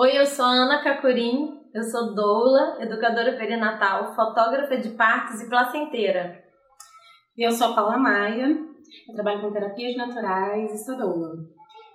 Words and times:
Oi, 0.00 0.16
eu 0.16 0.24
sou 0.24 0.44
a 0.44 0.50
Ana 0.50 0.80
Cacurim, 0.80 1.60
eu 1.74 1.82
sou 1.82 2.14
doula, 2.14 2.80
educadora 2.80 3.36
perinatal, 3.36 4.14
fotógrafa 4.14 4.76
de 4.76 4.90
partos 4.90 5.40
e 5.40 5.48
placenteira. 5.48 6.40
E 7.36 7.44
eu 7.44 7.50
sou 7.50 7.72
a 7.72 7.74
Paula 7.74 7.98
Maia, 7.98 8.46
eu 9.08 9.14
trabalho 9.16 9.40
com 9.40 9.50
terapias 9.50 9.96
naturais 9.96 10.72
e 10.72 10.84
sou 10.84 10.96
doula. 10.96 11.32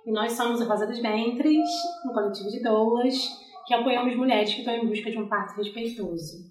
E 0.04 0.12
nós 0.12 0.32
somos 0.32 0.60
o 0.60 0.68
Rosa 0.68 0.86
dos 0.86 0.98
Ventres, 0.98 1.66
um 2.06 2.12
coletivo 2.12 2.50
de 2.50 2.62
doulas 2.62 3.14
que 3.66 3.72
apoiamos 3.72 4.14
mulheres 4.16 4.52
que 4.52 4.58
estão 4.58 4.74
em 4.74 4.86
busca 4.86 5.10
de 5.10 5.18
um 5.18 5.26
parto 5.26 5.56
respeitoso. 5.56 6.42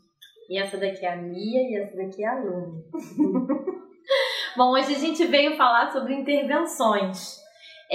E 0.50 0.58
essa 0.58 0.76
daqui 0.76 1.06
é 1.06 1.14
a 1.14 1.18
Mia 1.18 1.70
e 1.70 1.76
essa 1.76 1.96
daqui 1.96 2.24
é 2.24 2.30
a 2.30 2.40
Luna. 2.40 2.82
Bom, 4.58 4.72
hoje 4.72 4.96
a 4.96 4.98
gente 4.98 5.24
veio 5.28 5.56
falar 5.56 5.92
sobre 5.92 6.16
intervenções. 6.16 7.43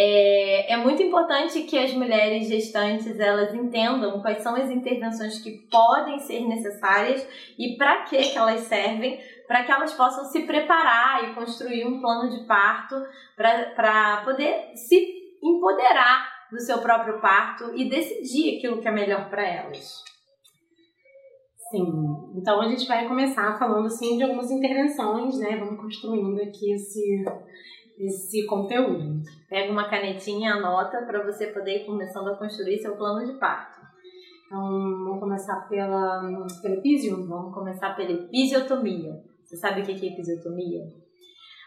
É, 0.01 0.75
é, 0.75 0.77
muito 0.77 1.03
importante 1.03 1.63
que 1.63 1.77
as 1.77 1.93
mulheres 1.93 2.47
gestantes 2.47 3.19
elas 3.19 3.53
entendam 3.53 4.23
quais 4.23 4.41
são 4.45 4.55
as 4.55 4.71
intervenções 4.71 5.41
que 5.41 5.67
podem 5.69 6.21
ser 6.21 6.47
necessárias 6.47 7.27
e 7.59 7.77
para 7.77 8.05
que, 8.05 8.17
elas 8.17 8.61
servem, 8.61 9.21
para 9.49 9.65
que 9.65 9.73
elas 9.73 9.93
possam 9.95 10.25
se 10.27 10.43
preparar 10.43 11.25
e 11.25 11.35
construir 11.35 11.85
um 11.85 12.01
plano 12.01 12.31
de 12.31 12.47
parto 12.47 12.95
para 13.35 14.23
poder 14.25 14.71
se 14.77 15.05
empoderar 15.43 16.47
do 16.53 16.61
seu 16.61 16.79
próprio 16.79 17.21
parto 17.21 17.75
e 17.75 17.91
decidir 17.91 18.59
aquilo 18.59 18.81
que 18.81 18.87
é 18.87 18.93
melhor 18.93 19.29
para 19.29 19.45
elas. 19.45 20.05
Sim, 21.73 21.85
então 22.37 22.61
a 22.61 22.69
gente 22.69 22.87
vai 22.87 23.09
começar 23.09 23.59
falando 23.59 23.87
assim 23.87 24.17
de 24.17 24.23
algumas 24.23 24.49
intervenções, 24.49 25.41
né? 25.41 25.57
Vamos 25.57 25.81
construindo 25.81 26.41
aqui 26.41 26.73
esse, 26.73 27.25
esse 27.99 28.47
conteúdo. 28.47 29.23
Pega 29.49 29.73
uma 29.73 29.89
canetinha, 29.89 30.55
anota 30.55 31.03
para 31.03 31.25
você 31.25 31.49
poder 31.49 31.83
ir 31.83 31.87
começando 31.87 32.29
a 32.29 32.37
construir 32.37 32.79
seu 32.79 32.97
plano 32.97 33.27
de 33.27 33.39
parto. 33.39 33.79
Então, 34.47 34.61
vamos 34.61 35.21
começar 35.21 35.69
pela, 35.69 36.23
episio? 36.65 37.27
Vamos 37.27 37.53
começar 37.53 37.95
pela 37.95 38.13
episiotomia. 38.13 39.23
Você 39.45 39.57
sabe 39.57 39.83
o 39.83 39.85
que 39.85 39.93
é 39.93 40.13
episiotomia? 40.13 40.87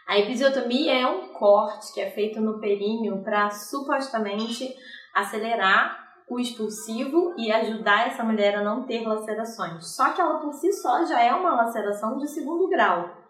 A 0.06 0.18
episiotomia 0.18 0.92
é 0.92 1.06
um 1.06 1.32
corte 1.32 1.92
que 1.94 2.00
é 2.00 2.10
feito 2.10 2.40
no 2.40 2.58
períneo 2.58 3.22
para 3.22 3.50
supostamente 3.50 4.74
acelerar 5.14 6.02
o 6.28 6.40
expulsivo 6.40 7.34
e 7.38 7.52
ajudar 7.52 8.08
essa 8.08 8.24
mulher 8.24 8.56
a 8.56 8.64
não 8.64 8.84
ter 8.84 9.06
lacerações. 9.06 9.94
Só 9.94 10.12
que 10.12 10.20
ela 10.20 10.38
por 10.40 10.52
si 10.54 10.72
só 10.72 11.04
já 11.04 11.22
é 11.22 11.32
uma 11.32 11.54
laceração 11.54 12.16
de 12.16 12.26
segundo 12.28 12.68
grau. 12.68 13.21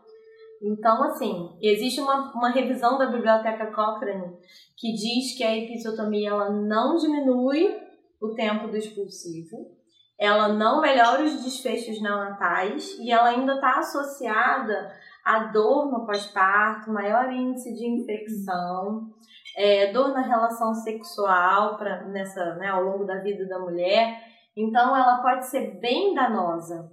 Então, 0.63 1.03
assim, 1.03 1.57
existe 1.61 2.01
uma, 2.01 2.33
uma 2.33 2.51
revisão 2.51 2.97
da 2.97 3.07
Biblioteca 3.07 3.67
Cochrane 3.73 4.37
que 4.77 4.93
diz 4.93 5.37
que 5.37 5.43
a 5.43 5.57
episiotomia 5.57 6.31
ela 6.31 6.51
não 6.51 6.97
diminui 6.97 7.77
o 8.21 8.35
tempo 8.35 8.69
do 8.69 8.77
expulsivo, 8.77 9.73
ela 10.17 10.49
não 10.49 10.81
melhora 10.81 11.25
os 11.25 11.43
desfechos 11.43 12.01
neonatais 12.01 12.97
e 13.01 13.11
ela 13.11 13.31
ainda 13.31 13.55
está 13.55 13.81
associada 13.81 14.93
a 15.25 15.45
dor 15.45 15.91
no 15.91 16.07
pós-parto, 16.07 16.93
maior 16.93 17.33
índice 17.33 17.75
de 17.75 17.85
infecção, 17.85 19.11
é, 19.57 19.93
dor 19.93 20.13
na 20.13 20.23
relação 20.23 20.73
sexual 20.75 21.77
pra, 21.77 22.05
nessa, 22.05 22.55
né, 22.55 22.69
ao 22.69 22.85
longo 22.85 23.05
da 23.05 23.19
vida 23.19 23.47
da 23.47 23.59
mulher. 23.59 24.17
Então, 24.57 24.97
ela 24.97 25.21
pode 25.23 25.47
ser 25.47 25.81
bem 25.81 26.15
danosa. 26.15 26.93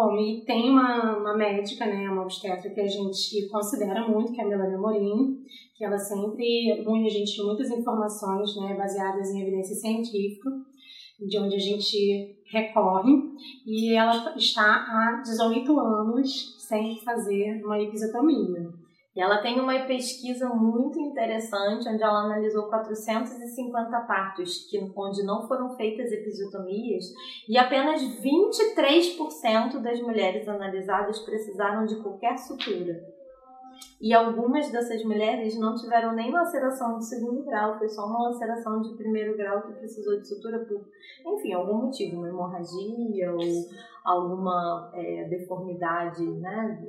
Bom, 0.00 0.18
e 0.18 0.40
tem 0.46 0.70
uma, 0.70 1.18
uma 1.18 1.36
médica, 1.36 1.84
né, 1.84 2.08
uma 2.08 2.22
obstetra 2.22 2.70
que 2.70 2.80
a 2.80 2.86
gente 2.86 3.46
considera 3.50 4.08
muito, 4.08 4.32
que 4.32 4.40
é 4.40 4.44
a 4.44 4.48
Melania 4.48 4.78
Morim, 4.78 5.44
que 5.76 5.84
ela 5.84 5.98
sempre 5.98 6.82
une 6.86 7.06
a 7.06 7.10
gente 7.10 7.42
muitas 7.42 7.70
informações, 7.70 8.56
né, 8.56 8.74
baseadas 8.78 9.28
em 9.28 9.42
evidência 9.42 9.76
científica, 9.76 10.48
de 11.20 11.38
onde 11.38 11.54
a 11.54 11.58
gente 11.58 12.34
recorre, 12.50 13.12
e 13.66 13.92
ela 13.92 14.34
está 14.38 14.62
há 14.62 15.20
18 15.22 15.78
anos 15.78 16.56
sem 16.66 16.98
fazer 17.04 17.62
uma 17.62 17.78
episiotomia. 17.78 18.79
E 19.14 19.20
ela 19.20 19.38
tem 19.38 19.58
uma 19.58 19.76
pesquisa 19.86 20.48
muito 20.50 21.00
interessante, 21.00 21.88
onde 21.88 22.02
ela 22.02 22.20
analisou 22.20 22.68
450 22.68 24.00
partos 24.02 24.68
que, 24.70 24.78
onde 24.96 25.24
não 25.24 25.48
foram 25.48 25.70
feitas 25.76 26.12
episiotomias, 26.12 27.06
e 27.48 27.58
apenas 27.58 28.00
23% 28.02 29.82
das 29.82 30.00
mulheres 30.00 30.48
analisadas 30.48 31.18
precisaram 31.20 31.86
de 31.86 31.96
qualquer 31.96 32.38
sutura. 32.38 33.02
E 34.00 34.14
algumas 34.14 34.70
dessas 34.70 35.02
mulheres 35.04 35.58
não 35.58 35.74
tiveram 35.74 36.14
nem 36.14 36.30
laceração 36.30 36.98
de 36.98 37.06
segundo 37.06 37.42
grau, 37.44 37.78
foi 37.78 37.88
só 37.88 38.06
uma 38.06 38.28
laceração 38.28 38.80
de 38.80 38.94
primeiro 38.94 39.36
grau 39.36 39.62
que 39.62 39.72
precisou 39.72 40.18
de 40.20 40.28
sutura 40.28 40.60
por, 40.60 40.86
enfim, 41.34 41.52
algum 41.52 41.86
motivo, 41.86 42.18
uma 42.18 42.28
hemorragia 42.28 43.32
ou 43.32 43.40
alguma 44.04 44.90
é, 44.94 45.24
deformidade, 45.28 46.24
né? 46.24 46.86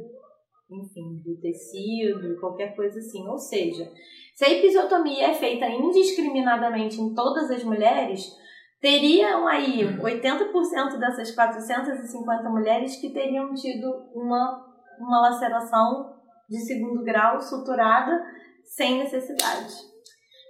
Enfim, 0.71 1.21
do 1.23 1.35
tecido, 1.39 2.39
qualquer 2.39 2.75
coisa 2.75 2.99
assim. 2.99 3.27
Ou 3.27 3.37
seja, 3.37 3.91
se 4.35 4.45
a 4.45 4.49
episiotomia 4.49 5.31
é 5.31 5.33
feita 5.33 5.67
indiscriminadamente 5.67 6.99
em 6.99 7.13
todas 7.13 7.51
as 7.51 7.63
mulheres, 7.63 8.31
teriam 8.79 9.47
aí 9.47 9.83
80% 9.99 10.97
dessas 10.97 11.31
450 11.35 12.49
mulheres 12.49 12.95
que 12.95 13.11
teriam 13.11 13.53
tido 13.53 13.87
uma, 14.15 14.65
uma 14.99 15.21
laceração 15.21 16.15
de 16.49 16.59
segundo 16.59 17.03
grau 17.03 17.39
suturada 17.39 18.25
sem 18.63 18.99
necessidade. 18.99 19.73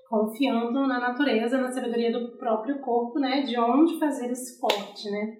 Confiando 0.09 0.88
na 0.88 1.00
natureza, 1.00 1.58
na 1.58 1.72
sabedoria 1.72 2.12
do 2.12 2.38
próprio 2.38 2.80
corpo, 2.80 3.20
né, 3.20 3.42
de 3.42 3.58
onde 3.59 4.00
fazer 4.00 4.30
esse 4.32 4.59
corte, 4.59 5.09
né? 5.09 5.38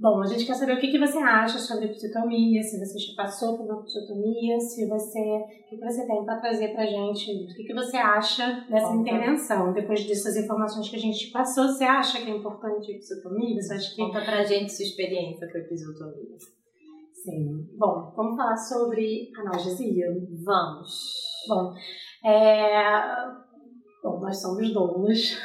Bom, 0.00 0.22
a 0.22 0.26
gente 0.26 0.46
quer 0.46 0.54
saber 0.54 0.74
o 0.74 0.80
que, 0.80 0.92
que 0.92 0.98
você 0.98 1.18
acha 1.18 1.58
sobre 1.58 1.86
a 1.86 1.88
episiotomia, 1.88 2.62
se 2.62 2.78
você 2.78 2.98
já 3.00 3.16
passou 3.16 3.56
por 3.56 3.66
uma 3.66 3.80
episiotomia, 3.80 4.60
se 4.60 4.86
você, 4.86 5.18
o 5.18 5.68
que, 5.68 5.76
que 5.76 5.84
você 5.84 6.06
tem 6.06 6.24
para 6.24 6.38
trazer 6.38 6.68
para 6.68 6.86
gente, 6.86 7.32
o 7.32 7.46
que, 7.48 7.64
que 7.64 7.74
você 7.74 7.96
acha 7.96 8.64
dessa 8.70 8.86
Conta. 8.86 9.00
intervenção, 9.00 9.72
depois 9.72 10.06
dessas 10.06 10.36
informações 10.36 10.88
que 10.88 10.94
a 10.94 11.00
gente 11.00 11.32
passou, 11.32 11.66
você 11.66 11.82
acha 11.82 12.24
que 12.24 12.30
é 12.30 12.36
importante 12.36 12.92
a 12.92 12.94
episiotomia? 12.94 13.60
Você 13.60 13.74
acha 13.74 13.90
que... 13.90 13.96
Conta 13.96 14.20
pra 14.20 14.44
gente 14.44 14.72
sua 14.72 14.84
experiência 14.84 15.50
com 15.50 15.58
a 15.58 15.60
episiotomia. 15.62 16.36
Sim. 17.12 17.68
Bom, 17.76 18.12
vamos 18.14 18.36
falar 18.36 18.56
sobre 18.56 19.32
analgesia? 19.36 20.06
Vamos. 20.44 20.90
Bom, 21.48 21.74
é... 22.24 23.48
Bom, 24.04 24.20
nós 24.20 24.40
somos 24.40 24.72
donos 24.72 25.36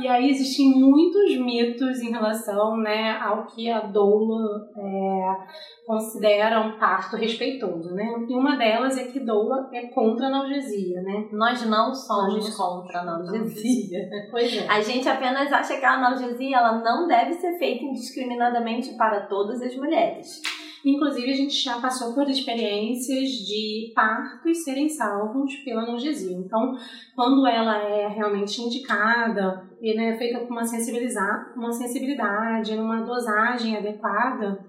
e 0.00 0.08
aí 0.08 0.30
existem 0.30 0.70
muitos 0.70 1.36
mitos 1.36 2.00
em 2.00 2.10
relação 2.10 2.76
né, 2.76 3.18
ao 3.20 3.46
que 3.46 3.70
a 3.70 3.80
doula 3.80 4.68
é, 4.76 5.36
considera 5.86 6.60
um 6.60 6.78
parto 6.78 7.16
respeitoso, 7.16 7.94
né? 7.94 8.26
E 8.28 8.34
uma 8.34 8.56
delas 8.56 8.96
é 8.96 9.04
que 9.04 9.20
doula 9.20 9.68
é 9.72 9.88
contra 9.88 10.26
a 10.26 10.28
analgesia, 10.28 11.02
né? 11.02 11.28
Nós 11.32 11.64
não 11.66 11.94
somos 11.94 12.44
Nós 12.44 12.56
contra 12.56 13.00
a 13.00 13.02
analgesia. 13.14 14.08
pois 14.30 14.56
é. 14.56 14.68
A 14.68 14.80
gente 14.80 15.08
apenas 15.08 15.52
acha 15.52 15.78
que 15.78 15.84
a 15.84 15.94
analgesia 15.94 16.56
ela 16.56 16.80
não 16.80 17.06
deve 17.06 17.34
ser 17.34 17.58
feita 17.58 17.84
indiscriminadamente 17.84 18.94
para 18.96 19.26
todas 19.26 19.60
as 19.60 19.74
mulheres. 19.76 20.40
Inclusive, 20.84 21.30
a 21.30 21.36
gente 21.36 21.54
já 21.54 21.80
passou 21.80 22.12
por 22.12 22.28
experiências 22.28 23.30
de 23.30 23.92
partos 23.94 24.64
serem 24.64 24.88
salvos 24.88 25.54
pela 25.58 25.82
analgesia. 25.82 26.36
Então, 26.36 26.76
quando 27.14 27.46
ela 27.46 27.78
é 27.78 28.08
realmente 28.08 28.60
indicada 28.60 29.62
né, 29.82 30.16
feita 30.16 30.40
com 30.40 30.52
uma, 30.52 30.64
sensibilizar, 30.64 31.52
uma 31.56 31.72
sensibilidade, 31.72 32.76
numa 32.76 33.02
dosagem 33.02 33.76
adequada, 33.76 34.64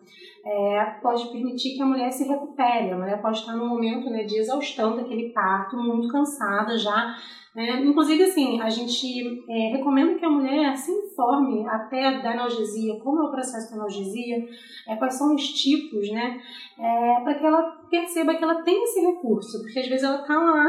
é, 0.46 0.86
pode 1.02 1.32
permitir 1.32 1.76
que 1.76 1.82
a 1.82 1.86
mulher 1.86 2.12
se 2.12 2.28
recupere. 2.28 2.92
A 2.92 2.98
mulher 2.98 3.22
pode 3.22 3.40
estar 3.40 3.56
num 3.56 3.68
momento 3.68 4.10
né, 4.10 4.24
de 4.24 4.38
exaustão 4.38 4.96
daquele 4.96 5.30
parto, 5.30 5.78
muito 5.78 6.08
cansada 6.08 6.78
já 6.78 7.16
né? 7.56 7.82
Inclusive, 7.82 8.24
assim, 8.24 8.60
a 8.60 8.68
gente 8.68 9.44
é, 9.48 9.78
recomenda 9.78 10.16
que 10.16 10.26
a 10.26 10.30
mulher 10.30 10.76
se 10.76 10.92
informe 10.92 11.68
até 11.68 12.20
da 12.20 12.32
analgesia, 12.32 13.00
como 13.00 13.22
é 13.22 13.24
o 13.26 13.32
processo 13.32 13.70
da 13.70 13.78
analgesia, 13.78 14.44
é, 14.88 14.96
quais 14.96 15.14
são 15.16 15.36
os 15.36 15.48
tipos, 15.50 16.10
né? 16.10 16.42
É, 16.80 17.22
para 17.22 17.36
que 17.36 17.46
ela 17.46 17.83
perceba 17.94 18.34
que 18.34 18.44
ela 18.44 18.64
tem 18.64 18.84
esse 18.84 19.00
recurso, 19.00 19.62
porque 19.62 19.80
às 19.80 19.88
vezes 19.88 20.04
ela 20.04 20.22
está 20.22 20.36
lá 20.36 20.66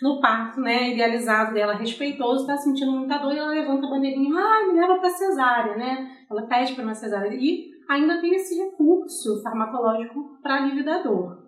no 0.00 0.18
parto, 0.18 0.58
né, 0.60 0.94
idealizado 0.94 1.52
dela, 1.52 1.74
respeitoso, 1.74 2.40
está 2.40 2.56
sentindo 2.56 2.92
muita 2.92 3.18
dor 3.18 3.34
e 3.34 3.38
ela 3.38 3.50
levanta 3.50 3.86
a 3.86 3.90
bandeirinha, 3.90 4.34
ah, 4.34 4.66
me 4.66 4.80
leva 4.80 4.98
para 4.98 5.10
cesárea, 5.10 5.76
né? 5.76 6.10
Ela 6.30 6.46
pede 6.46 6.74
para 6.74 6.84
uma 6.84 6.94
cesárea 6.94 7.34
e 7.34 7.70
ainda 7.86 8.18
tem 8.22 8.34
esse 8.34 8.58
recurso 8.64 9.42
farmacológico 9.42 10.38
para 10.42 10.54
alívio 10.54 10.86
da 10.86 11.02
dor. 11.02 11.46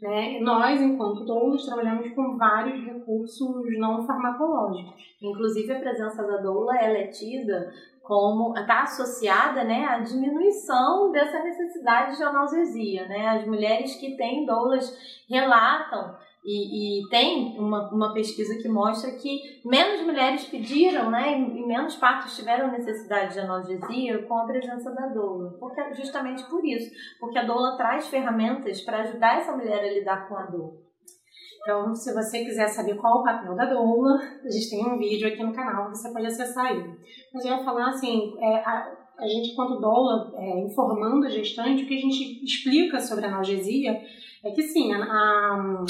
Né? 0.00 0.40
Nós, 0.40 0.80
enquanto 0.80 1.26
doulas, 1.26 1.66
trabalhamos 1.66 2.10
com 2.14 2.36
vários 2.36 2.82
recursos 2.84 3.78
não 3.78 4.04
farmacológicos. 4.04 4.94
Inclusive, 5.20 5.72
a 5.72 5.78
presença 5.78 6.26
da 6.26 6.38
doula 6.38 6.76
ela 6.76 6.98
é 6.98 7.06
tida 7.06 7.70
como 8.02 8.56
está 8.58 8.82
associada 8.82 9.64
né, 9.64 9.84
à 9.86 9.98
diminuição 10.00 11.10
dessa 11.12 11.42
necessidade 11.42 12.16
de 12.16 12.22
analgesia. 12.22 13.06
Né? 13.06 13.28
As 13.28 13.46
mulheres 13.46 13.94
que 13.96 14.16
têm 14.16 14.44
doulas 14.44 14.92
relatam 15.28 16.16
e, 16.44 17.04
e, 17.04 17.08
tem 17.08 17.56
uma, 17.56 17.88
uma 17.90 18.12
pesquisa 18.12 18.60
que 18.60 18.68
mostra 18.68 19.12
que 19.12 19.60
menos 19.64 20.04
mulheres 20.04 20.44
pediram, 20.44 21.08
né, 21.08 21.38
e 21.38 21.64
menos 21.64 21.94
partos 21.94 22.34
tiveram 22.34 22.72
necessidade 22.72 23.34
de 23.34 23.40
analgesia 23.40 24.26
com 24.26 24.38
a 24.38 24.44
presença 24.44 24.90
da 24.90 25.06
doula. 25.06 25.56
Porque, 25.60 25.94
justamente 25.94 26.42
por 26.50 26.64
isso, 26.64 26.90
porque 27.20 27.38
a 27.38 27.44
doula 27.44 27.76
traz 27.76 28.08
ferramentas 28.08 28.80
para 28.80 29.02
ajudar 29.02 29.36
essa 29.36 29.56
mulher 29.56 29.84
a 29.84 29.92
lidar 29.92 30.28
com 30.28 30.36
a 30.36 30.42
dor. 30.46 30.91
Então, 31.62 31.94
se 31.94 32.12
você 32.12 32.44
quiser 32.44 32.66
saber 32.68 32.96
qual 32.96 33.20
o 33.20 33.22
papel 33.22 33.54
da 33.54 33.66
doula, 33.66 34.20
a 34.44 34.50
gente 34.50 34.68
tem 34.68 34.84
um 34.84 34.98
vídeo 34.98 35.28
aqui 35.28 35.42
no 35.44 35.54
canal, 35.54 35.90
você 35.90 36.12
pode 36.12 36.26
acessar 36.26 36.66
aí. 36.66 36.84
Mas 37.32 37.44
eu 37.44 37.52
ia 37.52 37.64
falar 37.64 37.88
assim, 37.90 38.34
é, 38.40 38.56
a, 38.56 38.92
a 39.16 39.26
gente, 39.28 39.54
quando 39.54 39.80
doula, 39.80 40.32
é, 40.36 40.60
informando 40.64 41.24
a 41.24 41.30
gestante, 41.30 41.84
o 41.84 41.86
que 41.86 41.94
a 41.94 42.00
gente 42.00 42.44
explica 42.44 43.00
sobre 43.00 43.26
a 43.26 43.28
analgesia 43.28 43.92
é 44.44 44.50
que 44.50 44.62
sim, 44.62 44.92
a, 44.92 45.04
a 45.04 45.84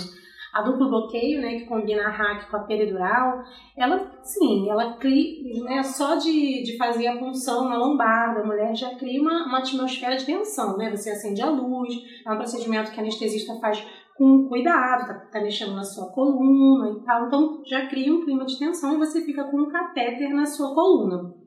a 0.52 0.60
duplo 0.60 0.90
bloqueio, 0.90 1.40
né, 1.40 1.60
que 1.60 1.64
combina 1.64 2.02
a 2.02 2.10
hack 2.10 2.50
com 2.50 2.56
a 2.58 2.60
peridural, 2.60 3.42
ela, 3.74 4.12
sim, 4.22 4.68
ela 4.68 4.92
cria, 4.98 5.64
né, 5.64 5.82
só 5.82 6.16
de, 6.16 6.62
de 6.62 6.76
fazer 6.76 7.06
a 7.06 7.16
punção 7.16 7.70
na 7.70 7.78
lombar 7.78 8.34
da 8.34 8.44
mulher 8.44 8.76
já 8.76 8.94
cria 8.96 9.20
uma, 9.20 9.46
uma 9.46 9.58
atmosfera 9.60 10.14
de 10.14 10.26
tensão, 10.26 10.76
né, 10.76 10.90
você 10.90 11.10
acende 11.10 11.40
a 11.40 11.48
luz, 11.48 11.94
é 12.26 12.30
um 12.30 12.36
procedimento 12.36 12.92
que 12.92 13.00
a 13.00 13.02
anestesista 13.02 13.58
faz 13.60 13.82
com 14.16 14.48
cuidado, 14.48 15.06
tá, 15.06 15.14
tá 15.32 15.40
mexendo 15.40 15.74
na 15.74 15.84
sua 15.84 16.12
coluna 16.12 16.90
e 16.90 17.04
tal, 17.04 17.26
então 17.26 17.62
já 17.66 17.86
cria 17.86 18.12
um 18.12 18.24
clima 18.24 18.44
de 18.44 18.58
tensão 18.58 18.94
e 18.94 18.98
você 18.98 19.24
fica 19.24 19.44
com 19.44 19.62
um 19.62 19.68
catéter 19.68 20.34
na 20.34 20.46
sua 20.46 20.74
coluna. 20.74 21.42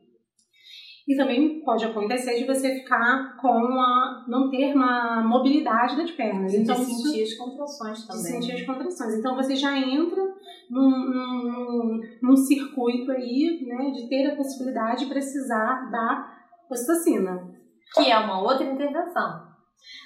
E 1.07 1.15
também 1.15 1.63
pode 1.63 1.85
acontecer 1.85 2.35
de 2.39 2.45
você 2.45 2.79
ficar 2.79 3.37
com 3.39 3.49
a. 3.49 4.25
não 4.27 4.49
ter 4.49 4.73
uma 4.73 5.21
mobilidade 5.21 5.95
das 5.95 6.09
pernas. 6.09 6.51
E 6.51 6.57
então, 6.57 6.75
de 6.75 6.83
sentir 6.83 7.21
as 7.21 7.33
contrações 7.35 8.07
também. 8.07 8.23
De 8.23 8.29
sentir 8.29 8.51
as 8.53 8.65
contrações. 8.65 9.13
Então 9.13 9.35
você 9.35 9.55
já 9.55 9.77
entra 9.77 10.19
num, 10.67 10.89
num, 10.89 12.01
num 12.23 12.35
circuito 12.35 13.11
aí, 13.11 13.67
né, 13.67 13.91
de 13.91 14.09
ter 14.09 14.31
a 14.31 14.35
possibilidade 14.35 15.03
de 15.03 15.11
precisar 15.11 15.91
da 15.91 16.27
ocitocina. 16.71 17.53
Que 17.93 18.09
é 18.09 18.17
uma 18.17 18.41
outra 18.41 18.65
intervenção. 18.65 19.44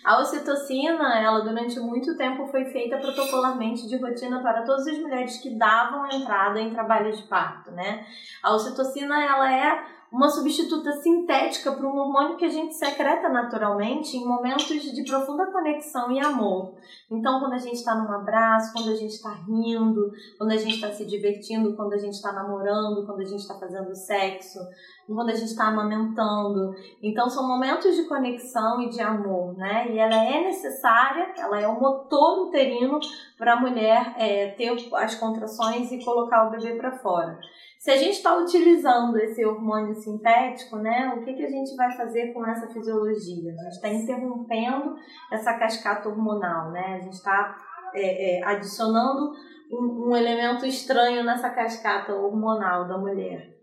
A 0.04 0.19
ocitocina, 0.19 1.19
ela 1.19 1.42
durante 1.42 1.80
muito 1.80 2.16
tempo 2.18 2.48
foi 2.48 2.66
feita 2.66 2.98
protocolarmente 2.98 3.88
de 3.88 3.98
rotina 3.98 4.42
para 4.42 4.63
todas 4.63 4.88
as 4.88 4.98
mulheres 4.98 5.38
que 5.42 5.57
davam 5.57 6.06
entrada 6.10 6.60
em 6.60 6.71
trabalho 6.71 7.12
de 7.12 7.24
parto, 7.24 7.71
né? 7.71 8.06
A 8.42 8.54
ocitocina, 8.54 9.24
ela 9.24 9.54
é 9.54 9.99
uma 10.11 10.27
substituta 10.27 10.91
sintética 10.94 11.71
para 11.71 11.85
um 11.85 11.95
hormônio 11.95 12.35
que 12.35 12.45
a 12.45 12.50
gente 12.50 12.73
secreta 12.73 13.29
naturalmente 13.29 14.17
em 14.17 14.25
momentos 14.25 14.81
de 14.81 15.03
profunda 15.03 15.45
conexão 15.51 16.11
e 16.11 16.19
amor. 16.19 16.73
Então, 17.11 17.39
quando 17.39 17.53
a 17.53 17.59
gente 17.59 17.75
está 17.75 17.94
num 17.94 18.11
abraço, 18.11 18.73
quando 18.73 18.89
a 18.89 18.95
gente 18.95 19.13
está 19.13 19.31
rindo, 19.31 20.11
quando 20.38 20.51
a 20.51 20.57
gente 20.57 20.75
está 20.75 20.91
se 20.91 21.06
divertindo, 21.06 21.75
quando 21.75 21.94
a 21.94 21.97
gente 21.97 22.13
está 22.13 22.31
namorando, 22.31 23.06
quando 23.06 23.21
a 23.21 23.25
gente 23.25 23.41
está 23.41 23.53
fazendo 23.56 23.94
sexo, 23.95 24.59
quando 25.07 25.29
a 25.29 25.35
gente 25.35 25.50
está 25.50 25.65
amamentando. 25.65 26.73
Então, 27.03 27.29
são 27.29 27.47
momentos 27.47 27.95
de 27.95 28.03
conexão 28.03 28.81
e 28.81 28.89
de 28.89 29.01
amor, 29.01 29.56
né? 29.57 29.91
E 29.91 30.00
ela 30.00 30.23
é 30.23 30.44
necessária, 30.45 31.33
ela 31.38 31.59
é 31.59 31.67
o 31.67 31.79
motor 31.79 32.47
uterino 32.47 33.00
para 33.38 33.53
a 33.53 33.59
mulher 33.59 34.15
é, 34.17 34.47
ter 34.51 34.71
as 34.95 35.15
contrações 35.15 35.91
e 35.91 36.03
colocar 36.03 36.47
o 36.47 36.51
bebê 36.51 36.75
para 36.75 36.97
fora. 36.97 37.39
Se 37.80 37.92
a 37.92 37.96
gente 37.96 38.16
está 38.18 38.36
utilizando 38.36 39.16
esse 39.18 39.46
hormônio 39.46 39.96
sintético, 39.96 40.76
né, 40.76 41.14
o 41.16 41.24
que, 41.24 41.34
que 41.34 41.46
a 41.46 41.50
gente 41.50 41.74
vai 41.78 41.90
fazer 41.96 42.34
com 42.34 42.46
essa 42.46 42.68
fisiologia? 42.68 43.54
A 43.54 43.64
gente 43.64 43.72
está 43.72 43.88
interrompendo 43.88 44.96
essa 45.31 45.58
cascata 45.58 46.10
hormonal, 46.10 46.72
né? 46.72 46.98
A 47.00 47.00
gente 47.00 47.14
está 47.14 47.56
é, 47.96 48.40
é, 48.40 48.44
adicionando 48.44 49.31
um, 49.72 50.10
um 50.10 50.16
elemento 50.16 50.66
estranho 50.66 51.24
nessa 51.24 51.50
cascata 51.52 52.14
hormonal 52.14 52.86
da 52.86 52.98
mulher. 52.98 53.58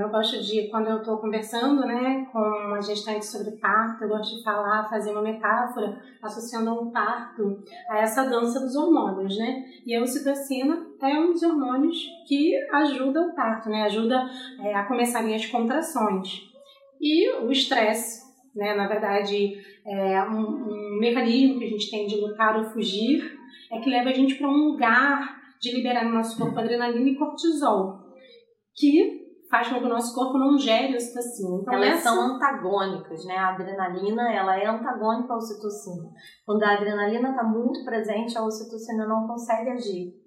Eu 0.00 0.08
gosto 0.08 0.40
de, 0.42 0.68
quando 0.68 0.88
eu 0.88 0.98
estou 0.98 1.18
conversando 1.18 1.84
né, 1.84 2.26
com 2.32 2.38
uma 2.38 2.80
gestante 2.80 3.26
sobre 3.26 3.52
parto, 3.58 4.02
eu 4.02 4.08
gosto 4.08 4.36
de 4.36 4.42
falar, 4.42 4.88
fazer 4.88 5.10
uma 5.10 5.20
metáfora 5.20 6.00
associando 6.22 6.72
um 6.72 6.90
parto 6.90 7.62
a 7.90 7.98
essa 7.98 8.24
dança 8.24 8.60
dos 8.60 8.74
hormônios, 8.74 9.36
né? 9.36 9.64
E 9.84 9.94
a 9.94 10.00
ocitocina 10.00 10.86
é 11.02 11.18
um 11.18 11.32
dos 11.32 11.42
hormônios 11.42 11.98
que 12.26 12.54
ajuda 12.72 13.20
o 13.20 13.34
parto, 13.34 13.68
né? 13.68 13.82
Ajuda 13.82 14.30
é, 14.60 14.74
a 14.74 14.84
começarem 14.86 15.34
as 15.34 15.44
contrações. 15.46 16.40
E 17.00 17.30
o 17.42 17.50
estresse, 17.50 18.22
né? 18.54 18.74
Na 18.74 18.88
verdade, 18.88 19.58
é 19.84 20.22
um, 20.22 20.40
um 20.40 20.98
mecanismo 21.00 21.58
que 21.58 21.66
a 21.66 21.70
gente 21.70 21.90
tem 21.90 22.06
de 22.06 22.16
lutar 22.16 22.56
ou 22.56 22.64
fugir, 22.70 23.38
é 23.70 23.78
que 23.80 23.90
leva 23.90 24.10
a 24.10 24.14
gente 24.14 24.36
para 24.36 24.48
um 24.48 24.70
lugar 24.70 25.42
de 25.60 25.74
liberar 25.74 26.04
no 26.04 26.14
nosso 26.14 26.38
corpo 26.38 26.58
adrenalina 26.58 27.10
e 27.10 27.14
cortisol, 27.14 28.00
que 28.74 29.21
faz 29.52 29.68
com 29.68 29.80
que 29.80 29.84
o 29.84 29.88
nosso 29.88 30.14
corpo 30.14 30.38
não 30.38 30.56
gere 30.56 30.96
ocitocina. 30.96 31.58
Então, 31.60 31.74
Elas 31.74 31.98
essa... 31.98 32.08
são 32.08 32.22
antagônicas, 32.22 33.22
né? 33.26 33.36
A 33.36 33.50
adrenalina, 33.50 34.32
ela 34.32 34.56
é 34.58 34.66
antagônica 34.66 35.30
à 35.30 35.36
ocitocina. 35.36 36.08
Quando 36.46 36.62
a 36.62 36.72
adrenalina 36.72 37.28
está 37.28 37.44
muito 37.44 37.84
presente, 37.84 38.38
a 38.38 38.42
ocitocina 38.42 39.06
não 39.06 39.26
consegue 39.26 39.68
agir. 39.68 40.21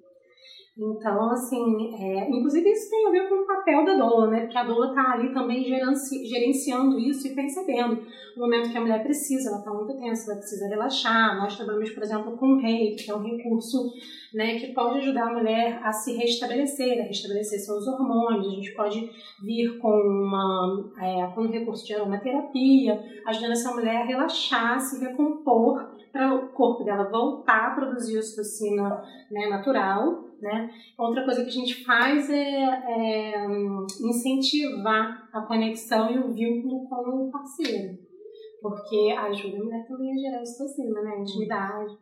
Então, 0.77 1.31
assim, 1.31 1.95
é, 1.95 2.29
inclusive 2.29 2.69
isso 2.69 2.89
tem 2.89 3.07
a 3.07 3.11
ver 3.11 3.29
com 3.29 3.35
o 3.35 3.47
papel 3.47 3.85
da 3.85 3.95
doula, 3.95 4.27
né? 4.27 4.41
Porque 4.41 4.57
a 4.57 4.63
doula 4.65 4.89
está 4.89 5.13
ali 5.13 5.33
também 5.33 5.63
gerenci, 5.63 6.25
gerenciando 6.25 6.99
isso 6.99 7.25
e 7.27 7.33
percebendo 7.33 8.05
o 8.35 8.39
momento 8.41 8.69
que 8.69 8.77
a 8.77 8.81
mulher 8.81 9.01
precisa, 9.01 9.51
ela 9.51 9.59
está 9.59 9.71
muito 9.71 9.97
tensa, 9.97 10.29
ela 10.29 10.39
precisa 10.39 10.67
relaxar. 10.67 11.37
Nós 11.37 11.55
trabalhamos, 11.55 11.91
por 11.91 12.03
exemplo, 12.03 12.37
com 12.37 12.47
o 12.47 12.59
reiki, 12.59 13.05
que 13.05 13.11
é 13.11 13.15
um 13.15 13.23
recurso 13.23 13.93
né, 14.33 14.59
que 14.59 14.73
pode 14.73 14.97
ajudar 14.97 15.29
a 15.29 15.33
mulher 15.33 15.79
a 15.81 15.93
se 15.93 16.11
restabelecer, 16.17 16.99
a 16.99 17.07
restabelecer 17.07 17.57
seus 17.59 17.87
hormônios. 17.87 18.47
A 18.47 18.55
gente 18.55 18.73
pode 18.73 19.09
vir 19.41 19.79
com, 19.79 19.87
uma, 19.87 20.91
é, 20.99 21.25
com 21.33 21.43
um 21.43 21.51
recurso 21.51 21.85
de 21.85 21.93
aromaterapia, 21.93 23.01
ajudando 23.27 23.53
essa 23.53 23.73
mulher 23.73 24.01
a 24.01 24.05
relaxar, 24.05 24.77
se 24.81 24.99
recompor, 24.99 25.95
para 26.11 26.33
o 26.33 26.47
corpo 26.47 26.83
dela 26.85 27.09
voltar 27.09 27.71
a 27.71 27.75
produzir 27.75 28.17
ocitocina 28.17 29.03
né, 29.29 29.49
natural. 29.49 30.24
Né? 30.41 30.69
Outra 30.97 31.23
coisa 31.23 31.43
que 31.43 31.49
a 31.49 31.53
gente 31.53 31.83
faz 31.83 32.29
é, 32.29 32.63
é 32.63 33.45
incentivar 34.01 35.29
a 35.33 35.41
conexão 35.41 36.11
e 36.11 36.19
o 36.19 36.33
vínculo 36.33 36.87
com 36.87 37.27
o 37.27 37.31
parceiro, 37.31 37.97
porque 38.61 39.15
ajuda 39.17 39.57
a 39.57 39.63
mulher 39.63 39.87
também 39.87 40.11
a 40.11 40.17
gerar 40.17 40.41
ocitocina, 40.41 41.01
né? 41.01 41.19
intimidade. 41.19 41.97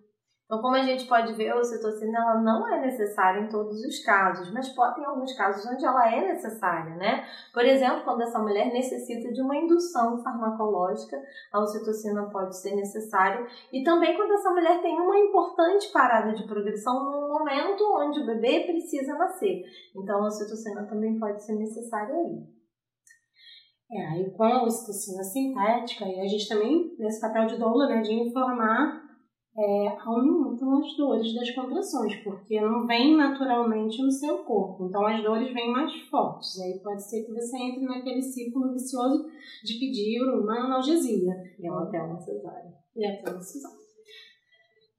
Então, 0.54 0.62
como 0.62 0.76
a 0.76 0.84
gente 0.84 1.08
pode 1.08 1.34
ver, 1.34 1.50
a 1.50 1.58
ocitocina 1.58 2.16
ela 2.16 2.40
não 2.40 2.72
é 2.72 2.80
necessária 2.80 3.42
em 3.42 3.50
todos 3.50 3.84
os 3.84 3.98
casos, 4.04 4.54
mas 4.54 4.70
pode 4.70 4.98
ter 4.98 5.04
alguns 5.04 5.34
casos 5.36 5.66
onde 5.66 5.84
ela 5.84 6.14
é 6.14 6.32
necessária, 6.32 6.96
né? 6.96 7.26
Por 7.52 7.66
exemplo, 7.66 8.04
quando 8.04 8.22
essa 8.22 8.38
mulher 8.38 8.72
necessita 8.72 9.34
de 9.34 9.42
uma 9.42 9.58
indução 9.58 10.22
farmacológica, 10.22 11.20
a 11.52 11.60
ocitocina 11.60 12.30
pode 12.30 12.56
ser 12.56 12.76
necessária. 12.76 13.48
E 13.72 13.84
também 13.84 14.16
quando 14.16 14.32
essa 14.34 14.52
mulher 14.52 14.80
tem 14.84 14.94
uma 15.02 15.18
importante 15.18 15.92
parada 15.92 16.34
de 16.34 16.46
progressão 16.46 17.04
no 17.04 17.30
momento 17.30 17.84
onde 17.98 18.20
o 18.20 18.26
bebê 18.28 18.60
precisa 18.60 19.16
nascer. 19.16 19.64
Então, 19.96 20.24
a 20.24 20.28
ocitocina 20.28 20.86
também 20.86 21.18
pode 21.18 21.44
ser 21.44 21.56
necessária 21.56 22.14
aí. 22.14 22.44
É, 23.92 24.06
aí 24.06 24.32
com 24.32 24.44
a 24.44 24.64
ocitocina 24.66 25.24
sintética, 25.24 26.06
e 26.06 26.20
a 26.20 26.28
gente 26.28 26.48
também, 26.48 26.96
nesse 27.00 27.20
papel 27.20 27.48
de 27.48 27.58
doula, 27.58 27.88
né, 27.88 28.02
de 28.02 28.14
informar 28.14 29.03
é, 29.56 29.88
aumentam 30.04 30.80
as 30.80 30.98
dores 30.98 31.36
das 31.36 31.52
contrações, 31.52 32.16
porque 32.24 32.60
não 32.60 32.88
vem 32.88 33.16
naturalmente 33.16 34.02
no 34.02 34.12
seu 34.12 34.40
corpo. 34.40 34.88
Então 34.88 35.06
as 35.06 35.22
dores 35.22 35.54
vêm 35.54 35.72
mais 35.72 35.94
fortes. 36.10 36.60
Aí 36.60 36.80
pode 36.84 37.04
ser 37.04 37.24
que 37.24 37.32
você 37.32 37.58
entre 37.58 37.86
naquele 37.86 38.22
ciclo 38.22 38.72
vicioso 38.72 39.26
de 39.64 39.80
pedir 39.80 40.22
uma 40.24 40.66
analgesia. 40.66 41.34
E 41.60 41.68
é 41.68 41.70
até 41.70 42.02
uma 42.02 42.20
cesárea. 42.20 42.74
E 42.96 43.06
até 43.06 43.32
uma 43.32 43.42
cesárea. 43.42 43.84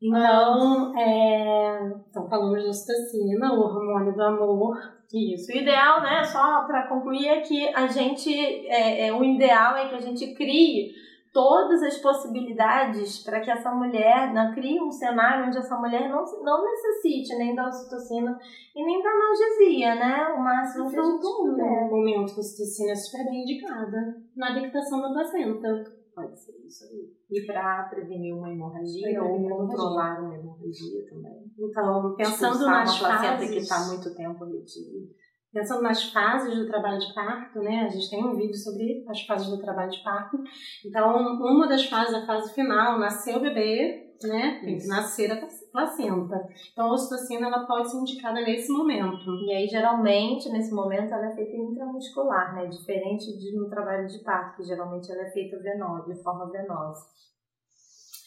Então, 0.01 0.99
é, 0.99 1.93
então 2.11 2.29
falamos 2.29 2.63
de 2.63 2.69
ocitocina, 2.69 3.53
o 3.55 3.61
hormônio 3.61 4.15
do 4.15 4.23
amor. 4.23 4.77
Isso. 5.13 5.53
O 5.53 5.57
ideal, 5.57 6.03
né, 6.03 6.25
só 6.25 6.65
para 6.67 6.89
concluir, 6.89 7.27
é 7.27 7.41
que 7.41 7.69
a 7.69 7.87
gente, 7.87 8.31
é, 8.69 9.07
é, 9.07 9.13
o 9.13 9.25
ideal 9.25 9.77
é 9.77 9.89
que 9.89 9.95
a 9.95 10.01
gente 10.01 10.35
crie 10.35 10.93
todas 11.35 11.83
as 11.83 11.99
possibilidades 11.99 13.25
para 13.25 13.41
que 13.41 13.51
essa 13.51 13.75
mulher 13.75 14.33
né, 14.33 14.53
crie 14.55 14.81
um 14.81 14.91
cenário 14.91 15.47
onde 15.49 15.59
essa 15.59 15.77
mulher 15.77 16.09
não, 16.09 16.25
não 16.43 16.65
necessite 16.65 17.37
nem 17.37 17.57
da 17.57 17.67
ocitocina 17.67 18.39
e 18.75 18.85
nem 18.85 19.03
da 19.03 19.11
analgesia, 19.11 19.95
né? 19.97 20.33
O 20.39 20.41
máximo 20.41 20.89
que 20.89 20.97
a 20.97 21.03
gente 21.03 21.21
puder. 21.21 21.85
No 21.85 21.91
momento, 21.91 22.31
a 22.31 22.39
ocitocina 22.39 22.93
é 22.93 22.95
super 22.95 23.25
bem 23.25 23.43
indicada 23.43 24.23
na 24.37 24.51
dictação 24.61 25.03
da 25.03 25.13
placenta. 25.13 25.93
Pode 26.15 26.39
ser 26.39 26.53
isso 26.65 26.85
aí. 26.85 27.13
E 27.29 27.45
para 27.45 27.89
prevenir 27.91 28.33
uma 28.33 28.49
hemorragia 28.49 29.21
ou 29.21 29.49
controlar 29.49 30.21
uma 30.21 30.37
hemorragia 30.37 31.05
também. 31.11 31.51
Então, 31.59 32.15
pensando 32.17 32.65
nas 32.65 33.01
uma 33.01 33.09
placenta 33.09 33.53
que 33.53 33.59
está 33.59 33.89
muito 33.89 34.15
tempo 34.15 34.45
retida. 34.45 35.24
Pensando 35.55 35.83
nas 35.83 36.03
fases 36.11 36.59
do 36.59 36.67
trabalho 36.67 36.99
de 36.99 37.15
parto, 37.15 37.61
né? 37.61 37.85
A 37.85 37.89
gente 37.89 38.11
tem 38.11 38.25
um 38.25 38.35
vídeo 38.35 38.57
sobre 38.57 39.05
as 39.09 39.23
fases 39.23 39.49
do 39.49 39.63
trabalho 39.63 39.91
de 39.91 40.03
parto. 40.03 40.37
Então, 40.85 41.17
uma 41.17 41.69
das 41.69 41.87
fases, 41.87 42.13
a 42.13 42.27
fase 42.27 42.53
final, 42.53 42.99
nasceu 42.99 43.39
o 43.39 43.41
bebê, 43.41 44.13
né? 44.25 44.61
Tem 44.65 44.77
que 44.77 44.87
nascer 44.89 45.31
a 45.31 45.47
placenta. 45.71 46.45
Então, 46.73 46.87
a 46.87 46.93
ocitocina 46.93 47.47
ela 47.47 47.65
pode 47.67 47.89
ser 47.89 47.99
indicada 47.99 48.41
nesse 48.41 48.71
momento. 48.73 49.31
E 49.47 49.55
aí, 49.55 49.69
geralmente, 49.69 50.51
nesse 50.51 50.75
momento, 50.75 51.15
ela 51.15 51.27
é 51.27 51.35
feita 51.35 51.57
intramuscular, 51.57 52.55
né? 52.57 52.67
Diferente 52.67 53.39
de 53.39 53.57
no 53.57 53.71
trabalho 53.71 54.09
de 54.09 54.19
parto, 54.25 54.57
que 54.57 54.65
geralmente 54.65 55.11
ela 55.11 55.23
é 55.23 55.31
feita 55.31 55.57
venosa, 55.61 56.13
de 56.13 56.21
forma 56.21 56.51
venosa. 56.51 57.07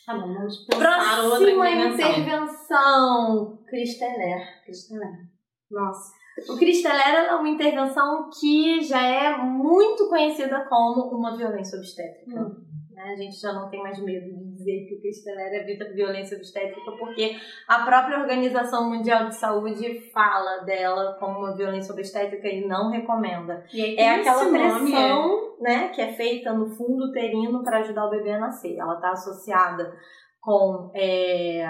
Tá 0.06 0.18
bom, 0.18 0.34
vamos 0.34 0.66
pensar 0.66 1.24
outra 1.26 1.52
intervenção. 1.52 2.12
intervenção. 2.12 3.64
Cristeler. 3.68 4.64
Cristeler. 4.64 5.28
Nossa. 5.70 6.14
O 6.50 6.58
Cristeler 6.58 7.26
é 7.30 7.36
uma 7.36 7.50
intervenção 7.50 8.30
que 8.40 8.82
já 8.82 9.02
é 9.02 9.38
muito 9.38 10.08
conhecida 10.08 10.66
como 10.70 11.10
uma 11.16 11.36
violência 11.36 11.78
obstétrica. 11.78 12.40
Hum. 12.40 12.68
Né? 12.98 13.14
A 13.14 13.16
gente 13.16 13.40
já 13.40 13.54
não 13.54 13.70
tem 13.70 13.82
mais 13.82 14.00
medo 14.04 14.26
de 14.26 14.56
dizer 14.56 14.88
que 14.88 14.96
o 14.96 15.02
Cristeler 15.02 15.54
é 15.54 15.94
violência 15.94 16.36
obstétrica, 16.36 16.92
porque 16.98 17.36
a 17.68 17.86
própria 17.86 18.20
Organização 18.20 18.90
Mundial 18.90 19.28
de 19.28 19.36
Saúde 19.36 20.10
fala 20.12 20.64
dela 20.64 21.16
como 21.20 21.40
uma 21.40 21.56
violência 21.56 21.94
obstétrica 21.94 22.48
e 22.48 22.68
não 22.68 22.90
recomenda. 22.90 23.64
E 23.72 24.00
é 24.00 24.16
aquela 24.16 24.50
pressão 24.50 25.56
é... 25.60 25.64
né, 25.64 25.90
que 25.90 26.02
é 26.02 26.14
feita 26.14 26.52
no 26.54 26.68
fundo 26.76 27.10
uterino 27.10 27.64
para 27.64 27.80
ajudar 27.80 28.08
o 28.08 28.10
bebê 28.10 28.32
a 28.32 28.40
nascer. 28.40 28.76
Ela 28.78 28.96
está 28.96 29.12
associada 29.12 29.96
com 30.42 30.92
é, 30.96 31.68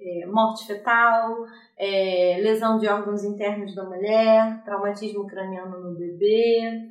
é, 0.00 0.26
morte 0.26 0.66
fetal, 0.66 1.44
é, 1.78 2.38
lesão 2.42 2.78
de 2.78 2.88
órgãos 2.88 3.24
internos 3.24 3.74
da 3.74 3.84
mulher, 3.84 4.62
traumatismo 4.64 5.26
craniano 5.26 5.80
no 5.80 5.98
bebê, 5.98 6.90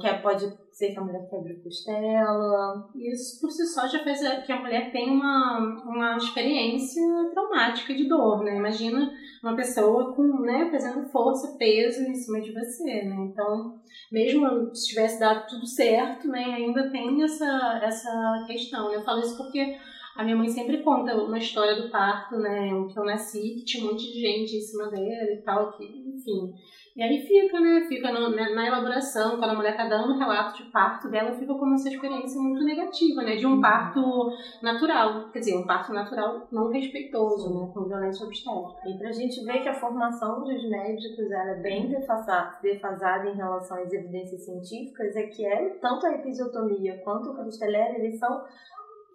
que 0.00 0.06
é, 0.06 0.18
pode 0.18 0.46
ser 0.72 0.92
que 0.92 0.98
a 0.98 1.02
mulher 1.02 1.26
quebre 1.28 1.54
costela. 1.62 2.88
Isso 2.94 3.40
por 3.40 3.50
si 3.50 3.66
só 3.66 3.88
já 3.88 4.04
fez 4.04 4.20
que 4.44 4.52
a 4.52 4.60
mulher 4.60 4.92
tenha 4.92 5.12
uma, 5.12 5.82
uma 5.84 6.16
experiência 6.16 7.02
traumática 7.32 7.94
de 7.94 8.06
dor, 8.06 8.44
né? 8.44 8.56
Imagina 8.56 9.10
uma 9.42 9.56
pessoa 9.56 10.14
com, 10.14 10.22
né, 10.42 10.68
fazendo 10.70 11.08
força, 11.08 11.56
peso 11.58 12.02
em 12.02 12.14
cima 12.14 12.40
de 12.40 12.52
você, 12.52 13.02
né? 13.02 13.16
Então, 13.20 13.80
mesmo 14.12 14.74
se 14.74 14.88
tivesse 14.88 15.18
dado 15.18 15.48
tudo 15.48 15.66
certo, 15.66 16.28
né, 16.28 16.44
ainda 16.44 16.90
tem 16.90 17.22
essa, 17.24 17.80
essa 17.82 18.44
questão. 18.46 18.92
Eu 18.92 19.02
falo 19.02 19.20
isso 19.20 19.36
porque 19.36 19.76
a 20.18 20.24
minha 20.24 20.34
mãe 20.34 20.48
sempre 20.48 20.82
conta 20.82 21.14
uma 21.14 21.38
história 21.38 21.80
do 21.80 21.90
parto, 21.90 22.36
né? 22.38 22.68
Que 22.92 22.98
eu 22.98 23.04
nasci, 23.04 23.54
que 23.54 23.64
tinha 23.64 23.84
um 23.84 23.92
monte 23.92 24.12
de 24.12 24.20
gente 24.20 24.56
em 24.56 24.60
cima 24.60 24.90
dela 24.90 25.32
e 25.32 25.40
tal, 25.44 25.70
que, 25.70 25.84
enfim. 25.84 26.52
E 26.96 27.02
aí 27.04 27.24
fica, 27.24 27.60
né? 27.60 27.86
Fica 27.88 28.10
no, 28.10 28.30
né, 28.30 28.48
na 28.48 28.66
elaboração, 28.66 29.38
quando 29.38 29.52
a 29.52 29.54
mulher 29.54 29.76
tá 29.76 29.88
dando 29.88 30.14
o 30.14 30.18
relato 30.18 30.60
de 30.60 30.68
parto 30.72 31.08
dela, 31.08 31.30
fica 31.30 31.54
como 31.54 31.72
essa 31.72 31.88
experiência 31.88 32.40
muito 32.40 32.64
negativa, 32.64 33.22
né? 33.22 33.36
De 33.36 33.46
um 33.46 33.60
parto 33.60 34.32
natural. 34.60 35.30
Quer 35.30 35.38
dizer, 35.38 35.56
um 35.56 35.64
parto 35.64 35.92
natural 35.92 36.48
não 36.50 36.68
respeitoso, 36.68 37.54
né? 37.54 37.70
Com 37.72 37.84
violência 37.84 38.26
obstétrica. 38.26 38.88
E 38.88 38.98
pra 38.98 39.12
gente 39.12 39.44
ver 39.44 39.62
que 39.62 39.68
a 39.68 39.74
formação 39.74 40.42
dos 40.42 40.68
médicos 40.68 41.30
ela 41.30 41.52
é 41.52 41.62
bem 41.62 41.88
defasada, 41.88 43.28
em 43.28 43.36
relação 43.36 43.80
às 43.80 43.92
evidências 43.92 44.44
científicas, 44.44 45.14
é 45.14 45.28
que 45.28 45.46
é 45.46 45.78
tanto 45.80 46.04
a 46.06 46.14
episiotomia 46.16 47.00
quanto 47.04 47.30
o 47.30 47.36
cristelera, 47.36 47.96
eles 47.96 48.18
são 48.18 48.42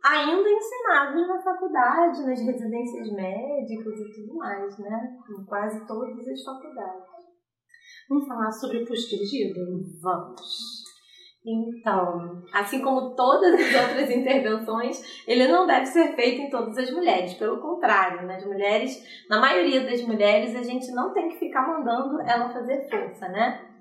ainda 0.03 0.49
ensinados 0.49 1.27
na 1.27 1.41
faculdade, 1.41 2.25
nas 2.25 2.41
residências 2.41 3.09
médicas 3.13 3.99
e 3.99 4.13
tudo 4.13 4.35
mais, 4.35 4.77
né? 4.77 5.17
Em 5.29 5.45
quase 5.45 5.85
todas 5.87 6.27
as 6.27 6.43
faculdades. 6.43 7.13
Vamos 8.09 8.27
falar 8.27 8.51
sobre 8.51 8.83
o 8.83 8.85
pulso 8.85 9.09
dirigido? 9.09 9.61
Vamos. 10.01 10.83
Então, 11.45 12.41
assim 12.53 12.81
como 12.81 13.15
todas 13.15 13.53
as 13.53 13.89
outras 13.89 14.09
intervenções, 14.15 15.23
ele 15.27 15.47
não 15.47 15.67
deve 15.67 15.85
ser 15.85 16.15
feito 16.15 16.41
em 16.41 16.49
todas 16.49 16.77
as 16.77 16.89
mulheres. 16.91 17.33
Pelo 17.33 17.59
contrário, 17.59 18.25
nas 18.25 18.45
mulheres, 18.45 19.03
na 19.29 19.39
maioria 19.39 19.83
das 19.83 20.01
mulheres, 20.03 20.55
a 20.55 20.63
gente 20.63 20.89
não 20.91 21.13
tem 21.13 21.29
que 21.29 21.39
ficar 21.39 21.67
mandando 21.67 22.21
ela 22.21 22.49
fazer 22.49 22.89
força, 22.89 23.27
né? 23.27 23.72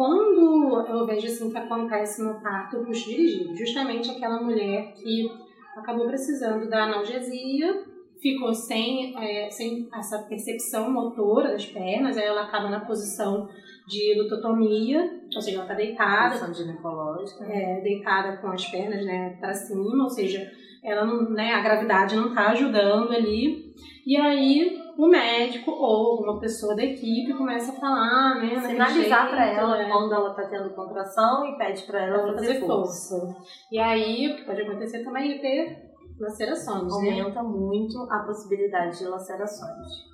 Quando 0.00 0.82
eu 0.88 1.04
vejo 1.04 1.26
assim 1.26 1.50
que 1.50 1.58
acontece 1.58 2.22
no 2.22 2.40
parto 2.40 2.82
puxo 2.86 3.10
dirigido, 3.10 3.54
justamente 3.54 4.10
aquela 4.10 4.40
mulher 4.40 4.94
que 4.94 5.30
acabou 5.76 6.06
precisando 6.06 6.70
da 6.70 6.84
analgesia, 6.84 7.84
ficou 8.18 8.54
sem, 8.54 9.14
é, 9.18 9.50
sem 9.50 9.90
essa 9.94 10.20
percepção 10.20 10.90
motora 10.90 11.52
das 11.52 11.66
pernas, 11.66 12.16
aí 12.16 12.24
ela 12.24 12.44
acaba 12.44 12.70
na 12.70 12.80
posição 12.80 13.46
de 13.86 14.14
lutotomia, 14.18 15.20
ou 15.34 15.42
seja, 15.42 15.56
ela 15.58 15.64
está 15.64 15.74
deitada. 15.74 16.30
Posição 16.30 16.54
ginecológica. 16.54 17.44
É, 17.44 17.82
deitada 17.82 18.38
com 18.38 18.48
as 18.48 18.64
pernas 18.70 19.04
né, 19.04 19.36
para 19.38 19.52
cima, 19.52 20.04
ou 20.04 20.08
seja, 20.08 20.50
ela 20.82 21.04
não, 21.04 21.28
né, 21.28 21.52
a 21.52 21.60
gravidade 21.60 22.16
não 22.16 22.28
está 22.28 22.52
ajudando 22.52 23.12
ali. 23.12 23.74
E 24.06 24.16
aí 24.16 24.79
o 25.00 25.08
médico 25.08 25.70
ou 25.70 26.10
alguma 26.10 26.38
pessoa 26.38 26.76
da 26.76 26.84
equipe 26.84 27.32
começa 27.32 27.72
a 27.72 27.74
falar, 27.76 28.34
né? 28.34 28.60
Sinalizar 28.60 29.30
para 29.30 29.46
ela 29.46 29.78
né? 29.78 29.88
quando 29.90 30.12
ela 30.12 30.30
está 30.30 30.46
tendo 30.46 30.74
contração 30.74 31.46
e 31.46 31.56
pede 31.56 31.84
para 31.84 32.04
ela 32.04 32.34
fazer, 32.34 32.34
fazer 32.34 32.60
força. 32.60 33.18
força. 33.18 33.36
E 33.72 33.78
aí 33.78 34.30
o 34.30 34.36
que 34.36 34.44
pode 34.44 34.60
acontecer 34.60 35.02
também 35.02 35.32
é 35.32 35.38
ter 35.38 35.90
lacerações. 36.20 36.82
Né? 37.02 37.12
Aumenta 37.12 37.42
né? 37.42 37.48
muito 37.48 37.98
a 38.10 38.18
possibilidade 38.18 38.98
de 38.98 39.06
lacerações. 39.06 40.10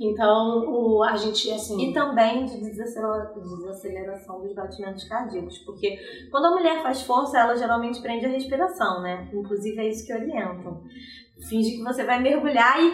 Então, 0.00 0.64
o, 0.68 1.02
a 1.02 1.16
gente, 1.16 1.50
assim... 1.50 1.90
E 1.90 1.92
também 1.92 2.44
de 2.44 2.58
desaceleração 2.60 4.40
dos 4.40 4.54
batimentos 4.54 5.04
cardíacos, 5.04 5.58
porque 5.58 5.98
quando 6.30 6.46
a 6.46 6.50
mulher 6.50 6.82
faz 6.82 7.02
força, 7.02 7.38
ela 7.38 7.54
geralmente 7.56 8.00
prende 8.00 8.26
a 8.26 8.28
respiração, 8.30 9.02
né? 9.02 9.30
Inclusive 9.32 9.78
é 9.78 9.88
isso 9.88 10.06
que 10.06 10.14
orientam. 10.14 10.82
Finge 11.48 11.76
que 11.76 11.82
você 11.82 12.04
vai 12.04 12.20
mergulhar 12.20 12.78
e 12.82 12.92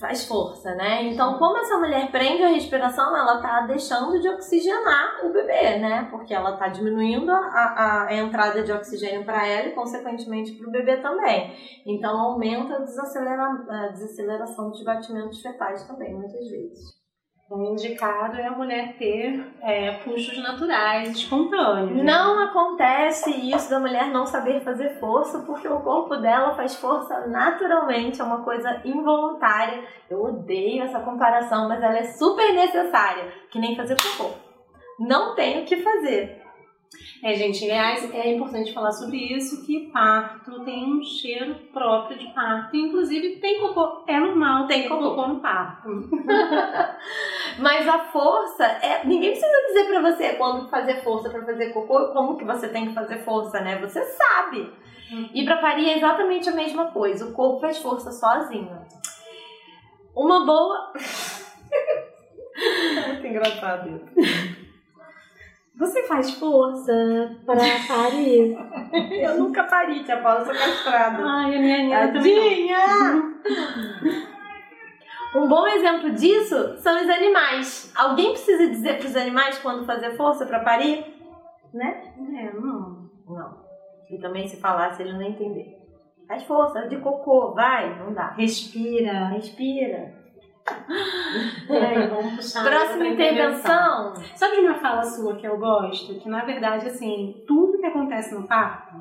faz 0.00 0.24
força, 0.24 0.74
né? 0.74 1.04
Então, 1.04 1.38
como 1.38 1.58
essa 1.58 1.78
mulher 1.78 2.10
prende 2.10 2.42
a 2.42 2.48
respiração, 2.48 3.16
ela 3.16 3.40
tá 3.40 3.60
deixando 3.66 4.18
de 4.18 4.28
oxigenar 4.28 5.24
o 5.24 5.32
bebê, 5.32 5.78
né? 5.78 6.08
Porque 6.10 6.34
ela 6.34 6.56
tá 6.56 6.68
diminuindo 6.68 7.30
a, 7.30 8.06
a, 8.08 8.14
entrada 8.14 8.62
de 8.62 8.72
oxigênio 8.72 9.24
para 9.24 9.46
ela 9.46 9.68
e, 9.68 9.74
consequentemente, 9.74 10.52
para 10.52 10.68
o 10.68 10.72
bebê 10.72 10.96
também. 10.96 11.54
Então, 11.86 12.18
aumenta 12.18 12.76
a, 12.76 12.80
desacelera, 12.80 13.44
a 13.68 13.88
desaceleração 13.88 14.70
dos 14.70 14.82
batimentos 14.82 15.40
fetais 15.40 15.86
também, 15.86 16.14
muitas 16.14 16.48
vezes. 16.48 16.99
O 17.50 17.64
indicado 17.64 18.36
é 18.36 18.46
a 18.46 18.52
mulher 18.52 18.94
ter 18.96 19.44
é, 19.60 19.90
puxos 20.04 20.38
naturais, 20.38 21.08
espontâneos. 21.08 21.96
Né? 21.96 22.04
Não 22.04 22.38
acontece 22.38 23.28
isso 23.28 23.68
da 23.68 23.80
mulher 23.80 24.06
não 24.06 24.24
saber 24.24 24.60
fazer 24.60 25.00
força, 25.00 25.40
porque 25.40 25.66
o 25.66 25.80
corpo 25.80 26.16
dela 26.16 26.54
faz 26.54 26.76
força 26.76 27.26
naturalmente, 27.26 28.20
é 28.20 28.24
uma 28.24 28.44
coisa 28.44 28.80
involuntária. 28.84 29.82
Eu 30.08 30.22
odeio 30.22 30.84
essa 30.84 31.00
comparação, 31.00 31.66
mas 31.68 31.82
ela 31.82 31.98
é 31.98 32.04
super 32.04 32.52
necessária, 32.52 33.32
que 33.50 33.58
nem 33.58 33.74
fazer 33.74 33.96
cocô. 33.96 34.30
Não 35.00 35.34
tem 35.34 35.64
o 35.64 35.66
que 35.66 35.78
fazer. 35.78 36.40
É, 37.22 37.34
gente, 37.34 37.62
aliás, 37.64 38.12
é 38.14 38.32
importante 38.34 38.72
falar 38.72 38.92
sobre 38.92 39.18
isso, 39.18 39.64
que 39.64 39.90
parto 39.92 40.64
tem 40.64 40.84
um 40.84 41.02
cheiro 41.02 41.54
próprio 41.72 42.18
de 42.18 42.26
parto. 42.32 42.76
Inclusive, 42.76 43.36
tem 43.36 43.60
cocô, 43.60 44.02
é 44.06 44.18
normal, 44.18 44.66
tem 44.66 44.88
cocô, 44.88 45.28
no 45.28 45.40
parto. 45.40 45.88
Mas 47.60 47.86
a 47.86 47.98
força, 48.06 48.64
é, 48.64 49.04
ninguém 49.04 49.30
precisa 49.30 49.66
dizer 49.68 49.84
pra 49.84 50.00
você 50.00 50.34
quando 50.34 50.68
fazer 50.68 51.02
força 51.02 51.30
para 51.30 51.44
fazer 51.44 51.72
cocô, 51.72 52.08
como 52.08 52.36
que 52.36 52.44
você 52.44 52.68
tem 52.68 52.88
que 52.88 52.94
fazer 52.94 53.18
força, 53.18 53.60
né? 53.60 53.78
Você 53.80 54.02
sabe. 54.02 54.72
Uhum. 55.12 55.30
E 55.34 55.44
pra 55.44 55.58
parir 55.58 55.90
é 55.90 55.98
exatamente 55.98 56.48
a 56.48 56.54
mesma 56.54 56.90
coisa, 56.90 57.26
o 57.26 57.32
corpo 57.32 57.60
faz 57.60 57.78
força 57.78 58.10
sozinho. 58.10 58.80
Uma 60.16 60.44
boa... 60.44 60.92
é 60.96 62.10
muito 63.08 63.26
engraçado 63.26 63.88
isso. 64.16 64.59
Você 65.80 66.02
faz 66.02 66.32
força 66.32 66.92
para 67.46 67.56
parir? 67.88 68.54
eu 69.24 69.38
nunca 69.38 69.64
pari, 69.64 70.04
tia 70.04 70.18
Paula, 70.18 70.44
sou 70.44 70.52
castrada. 70.52 71.24
Ai, 71.24 71.56
a 71.56 71.58
minha 71.58 72.12
Tadinha! 72.12 72.76
Um 75.34 75.48
bom 75.48 75.66
exemplo 75.66 76.10
disso 76.10 76.76
são 76.76 77.02
os 77.02 77.08
animais. 77.08 77.90
Alguém 77.96 78.32
precisa 78.32 78.68
dizer 78.68 78.98
para 78.98 79.06
os 79.06 79.16
animais 79.16 79.58
quando 79.60 79.86
fazer 79.86 80.14
força 80.16 80.44
para 80.44 80.60
parir? 80.60 81.02
Né? 81.72 82.12
É, 82.36 82.52
não. 82.52 83.08
Não. 83.26 83.64
E 84.10 84.18
também 84.18 84.46
se 84.48 84.60
falasse, 84.60 85.02
ele 85.02 85.14
não 85.14 85.22
entender. 85.22 85.78
Faz 86.28 86.42
força, 86.42 86.88
de 86.88 86.98
cocô, 86.98 87.54
vai, 87.54 87.98
não 88.00 88.12
dá. 88.12 88.32
Respira. 88.32 89.28
Respira. 89.28 90.19
Aí, 91.70 92.08
vamos 92.08 92.36
puxar 92.36 92.64
Próxima 92.64 93.06
intervenção. 93.06 94.14
Sabe 94.34 94.56
de 94.56 94.62
uma 94.62 94.74
fala 94.74 95.04
sua 95.04 95.36
que 95.36 95.46
eu 95.46 95.58
gosto? 95.58 96.18
Que 96.18 96.28
na 96.28 96.44
verdade, 96.44 96.86
assim, 96.86 97.42
tudo 97.46 97.78
que 97.78 97.86
acontece 97.86 98.34
no 98.34 98.46
parto 98.46 98.96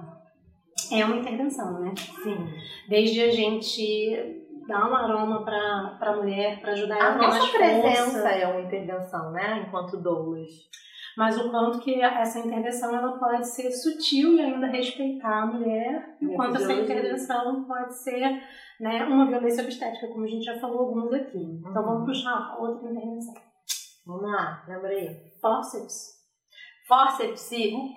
é 0.92 1.04
uma 1.04 1.18
intervenção, 1.18 1.80
né? 1.80 1.94
Sim. 2.24 2.48
Desde 2.88 3.22
a 3.22 3.32
gente 3.32 4.46
dar 4.68 4.90
um 4.90 4.96
aroma 4.96 5.44
para 5.44 5.98
a 6.00 6.16
mulher, 6.16 6.62
para 6.62 6.74
ajudar 6.74 6.96
a 6.96 7.00
ela 7.00 7.10
a 7.10 7.18
nossa 7.18 7.58
presença 7.58 8.12
força. 8.12 8.30
é 8.30 8.48
uma 8.48 8.62
intervenção, 8.62 9.32
né? 9.32 9.66
Enquanto 9.68 9.98
doulas. 9.98 10.50
Mas 11.20 11.38
o 11.38 11.52
quanto 11.52 11.80
que 11.80 12.02
essa 12.02 12.40
intervenção 12.40 12.96
ela 12.96 13.20
pode 13.20 13.46
ser 13.46 13.70
sutil 13.72 14.36
e 14.38 14.42
ainda 14.42 14.68
respeitar 14.68 15.42
a 15.42 15.46
mulher, 15.48 16.16
E 16.22 16.26
a 16.26 16.32
enquanto 16.32 16.56
essa 16.56 16.72
intervenção 16.72 17.66
pode 17.66 17.94
ser 17.94 18.42
né, 18.80 19.04
uma 19.04 19.28
violência 19.28 19.62
obstétrica, 19.62 20.08
como 20.08 20.24
a 20.24 20.28
gente 20.30 20.46
já 20.46 20.58
falou 20.62 20.80
alguns 20.80 21.12
aqui. 21.12 21.38
Então 21.38 21.82
Uhum. 21.84 21.90
vamos 21.90 22.06
puxar 22.06 22.56
outra 22.58 22.90
intervenção. 22.90 23.34
Vamos 24.08 24.32
lá, 24.32 24.64
lembra 24.66 24.88
aí. 24.92 25.10
Fórceps. 25.42 26.18
Fórceps, 26.88 27.52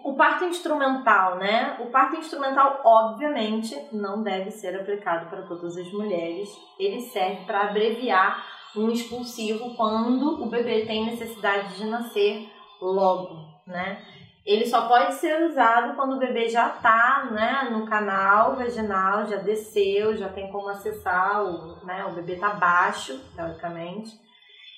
o 0.04 0.16
parto 0.16 0.44
instrumental, 0.44 1.38
né? 1.38 1.78
O 1.80 1.92
parto 1.92 2.16
instrumental, 2.16 2.82
obviamente, 2.84 3.72
não 3.92 4.24
deve 4.24 4.50
ser 4.50 4.74
aplicado 4.74 5.30
para 5.30 5.42
todas 5.42 5.76
as 5.76 5.92
mulheres. 5.92 6.48
Ele 6.76 7.00
serve 7.00 7.44
para 7.46 7.68
abreviar 7.68 8.44
um 8.76 8.90
expulsivo 8.90 9.76
quando 9.76 10.42
o 10.42 10.46
bebê 10.50 10.84
tem 10.86 11.06
necessidade 11.06 11.76
de 11.76 11.86
nascer 11.86 12.50
logo, 12.86 13.46
né? 13.66 14.02
Ele 14.44 14.66
só 14.66 14.88
pode 14.88 15.14
ser 15.14 15.44
usado 15.44 15.94
quando 15.94 16.16
o 16.16 16.18
bebê 16.18 16.48
já 16.48 16.68
está 16.68 17.28
né, 17.30 17.68
no 17.70 17.86
canal 17.86 18.56
vaginal, 18.56 19.24
já 19.26 19.36
desceu, 19.36 20.16
já 20.16 20.28
tem 20.28 20.50
como 20.50 20.68
acessar, 20.68 21.44
o, 21.44 21.86
né, 21.86 22.04
o 22.06 22.12
bebê 22.12 22.34
está 22.34 22.48
baixo, 22.50 23.20
teoricamente. 23.36 24.20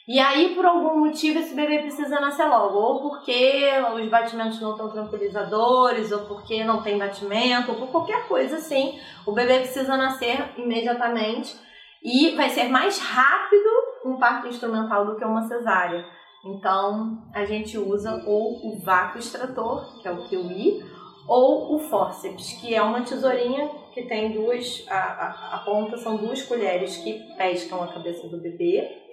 E 0.06 0.20
aí, 0.20 0.54
por 0.54 0.66
algum 0.66 1.00
motivo, 1.00 1.38
esse 1.38 1.54
bebê 1.54 1.78
precisa 1.78 2.20
nascer 2.20 2.44
logo. 2.44 2.76
Ou 2.76 3.00
porque 3.00 3.70
os 3.94 4.06
batimentos 4.08 4.61
não 4.61 4.73
estão 4.73 4.90
tranquilizadores, 4.90 6.12
ou 6.12 6.26
porque 6.26 6.62
não 6.62 6.82
tem 6.82 6.99
batimento, 6.99 7.70
ou 7.73 7.78
por 7.78 7.88
qualquer 7.88 8.28
coisa 8.28 8.56
assim. 8.56 9.00
O 9.25 9.32
bebê 9.32 9.61
precisa 9.61 9.96
nascer 9.96 10.52
imediatamente. 10.58 11.56
E 12.02 12.37
vai 12.37 12.50
ser 12.50 12.64
mais 12.64 13.00
rápido 13.00 13.70
um 14.04 14.18
parto 14.18 14.46
instrumental 14.46 15.06
do 15.06 15.16
que 15.16 15.25
uma 15.25 15.49
cesárea. 15.49 16.04
Então, 16.44 17.22
a 17.32 17.44
gente 17.44 17.78
usa 17.78 18.22
ou 18.26 18.66
o 18.66 18.78
vácuo 18.78 19.18
extrator, 19.18 20.00
que 20.00 20.08
é 20.08 20.12
o 20.12 20.28
QI, 20.28 20.84
ou 21.26 21.74
o 21.74 21.78
fórceps, 21.78 22.52
que 22.60 22.74
é 22.74 22.82
uma 22.82 23.02
tesourinha 23.02 23.70
que 23.92 24.02
tem 24.02 24.32
duas. 24.32 24.84
A, 24.88 24.94
a, 24.94 25.54
a 25.56 25.58
ponta 25.64 25.96
são 25.96 26.16
duas 26.16 26.42
colheres 26.42 26.98
que 26.98 27.14
pescam 27.36 27.82
a 27.82 27.88
cabeça 27.88 28.28
do 28.28 28.36
bebê 28.36 29.04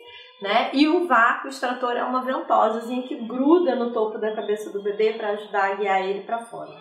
né? 0.41 0.71
E 0.73 0.88
o 0.88 1.07
vácuo 1.07 1.50
extrator 1.50 1.95
é 1.95 2.03
uma 2.03 2.23
ventosazinha 2.23 3.03
que 3.03 3.15
gruda 3.15 3.75
no 3.75 3.91
topo 3.91 4.17
da 4.17 4.35
cabeça 4.35 4.71
do 4.71 4.81
bebê 4.81 5.13
para 5.13 5.29
ajudar 5.29 5.71
a 5.71 5.75
guiar 5.75 6.01
ele 6.01 6.21
para 6.21 6.39
fora. 6.39 6.75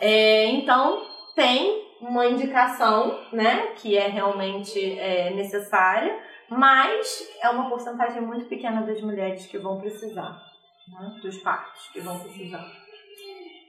É, 0.00 0.46
então, 0.46 1.06
tem 1.34 1.86
uma 2.00 2.26
indicação, 2.26 3.18
né, 3.32 3.68
que 3.76 3.96
é 3.96 4.08
realmente 4.08 4.98
é, 4.98 5.30
necessária, 5.30 6.18
mas 6.48 7.28
é 7.40 7.48
uma 7.48 7.68
porcentagem 7.68 8.22
muito 8.22 8.46
pequena 8.46 8.82
das 8.82 9.00
mulheres 9.00 9.46
que 9.46 9.58
vão 9.58 9.80
precisar, 9.80 10.42
né, 10.88 11.18
dos 11.22 11.38
partos 11.38 11.88
que 11.92 12.00
vão 12.00 12.18
precisar. 12.20 12.64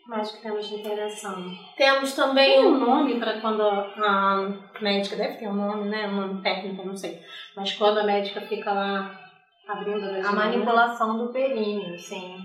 Mais 0.08 0.32
que 0.32 0.42
temos 0.42 0.70
de 0.70 0.76
intervenção. 0.76 1.36
Temos 1.76 2.14
Tem 2.14 2.26
também 2.26 2.66
um 2.66 2.78
nome 2.80 3.20
para 3.20 3.42
quando 3.42 3.62
a 3.62 4.50
médica, 4.80 5.18
deve 5.18 5.38
ter 5.38 5.50
um 5.50 5.54
nome, 5.54 5.90
né? 5.90 6.08
Um 6.08 6.16
nome 6.16 6.42
técnico, 6.42 6.88
não 6.88 6.96
sei. 6.96 7.22
Mas 7.54 7.74
quando 7.74 7.98
a 7.98 8.04
médica 8.06 8.40
fica 8.40 8.72
lá 8.72 9.20
abrindo 9.68 10.06
a 10.06 10.08
vagina. 10.08 10.30
A 10.30 10.32
manipulação 10.32 11.18
do 11.18 11.34
períneo, 11.34 12.00
sim. 12.00 12.38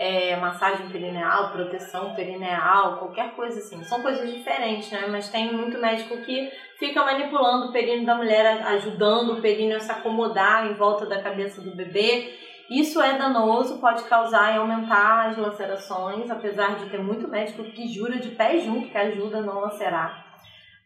É, 0.00 0.36
massagem 0.36 0.88
perineal, 0.90 1.50
proteção 1.50 2.14
perineal, 2.14 2.98
qualquer 2.98 3.34
coisa 3.34 3.58
assim. 3.58 3.82
São 3.82 4.00
coisas 4.00 4.32
diferentes, 4.32 4.92
né? 4.92 5.08
Mas 5.10 5.28
tem 5.28 5.52
muito 5.52 5.76
médico 5.76 6.16
que 6.18 6.52
fica 6.78 7.04
manipulando 7.04 7.66
o 7.66 7.72
períneo 7.72 8.06
da 8.06 8.14
mulher, 8.14 8.64
ajudando 8.64 9.32
o 9.32 9.40
períneo 9.42 9.76
a 9.76 9.80
se 9.80 9.90
acomodar 9.90 10.66
em 10.66 10.74
volta 10.74 11.04
da 11.04 11.20
cabeça 11.20 11.60
do 11.60 11.74
bebê. 11.74 12.32
Isso 12.70 13.02
é 13.02 13.18
danoso, 13.18 13.80
pode 13.80 14.04
causar 14.04 14.54
e 14.54 14.58
aumentar 14.58 15.30
as 15.30 15.36
lacerações, 15.36 16.30
apesar 16.30 16.76
de 16.76 16.88
ter 16.90 17.02
muito 17.02 17.26
médico 17.26 17.64
que 17.64 17.92
jura 17.92 18.18
de 18.18 18.28
pé 18.28 18.60
junto 18.60 18.90
que 18.90 18.96
ajuda 18.96 19.38
a 19.38 19.42
não 19.42 19.60
lacerar 19.62 20.27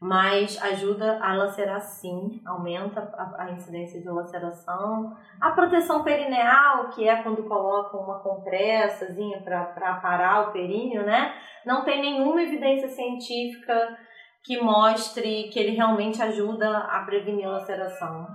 mas 0.02 0.60
ajuda 0.60 1.20
a 1.22 1.32
lacerar 1.32 1.80
sim, 1.80 2.42
aumenta 2.44 3.08
a, 3.38 3.52
incidência 3.52 4.00
de 4.00 4.08
laceração. 4.08 5.16
A 5.40 5.52
proteção 5.52 6.02
perineal, 6.02 6.88
que 6.88 7.08
é 7.08 7.22
quando 7.22 7.44
colocam 7.44 8.00
uma 8.00 8.18
compressazinha 8.18 9.40
para 9.42 9.94
parar 10.02 10.48
o 10.48 10.52
períneo, 10.52 11.06
né? 11.06 11.32
Não 11.64 11.84
tem 11.84 12.00
nenhuma 12.00 12.42
evidência 12.42 12.88
científica 12.88 13.96
que 14.42 14.60
mostre 14.60 15.48
que 15.52 15.60
ele 15.60 15.76
realmente 15.76 16.20
ajuda 16.20 16.78
a 16.78 17.04
prevenir 17.04 17.48
laceração. 17.48 18.26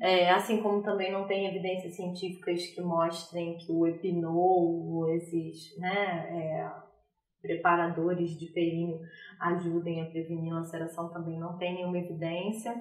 É, 0.00 0.30
assim 0.30 0.62
como 0.62 0.84
também 0.84 1.10
não 1.10 1.26
tem 1.26 1.48
evidências 1.48 1.96
científicas 1.96 2.64
que 2.66 2.80
mostrem 2.80 3.58
que 3.58 3.72
o 3.72 3.84
epinol, 3.84 5.08
esses, 5.08 5.76
né, 5.76 6.28
é, 6.30 6.87
preparadores 7.40 8.38
de 8.38 8.46
períneo 8.46 9.00
ajudem 9.40 10.02
a 10.02 10.06
prevenir 10.06 10.52
laceração 10.52 11.08
também 11.08 11.38
não 11.38 11.56
tem 11.56 11.74
nenhuma 11.74 11.98
evidência. 11.98 12.74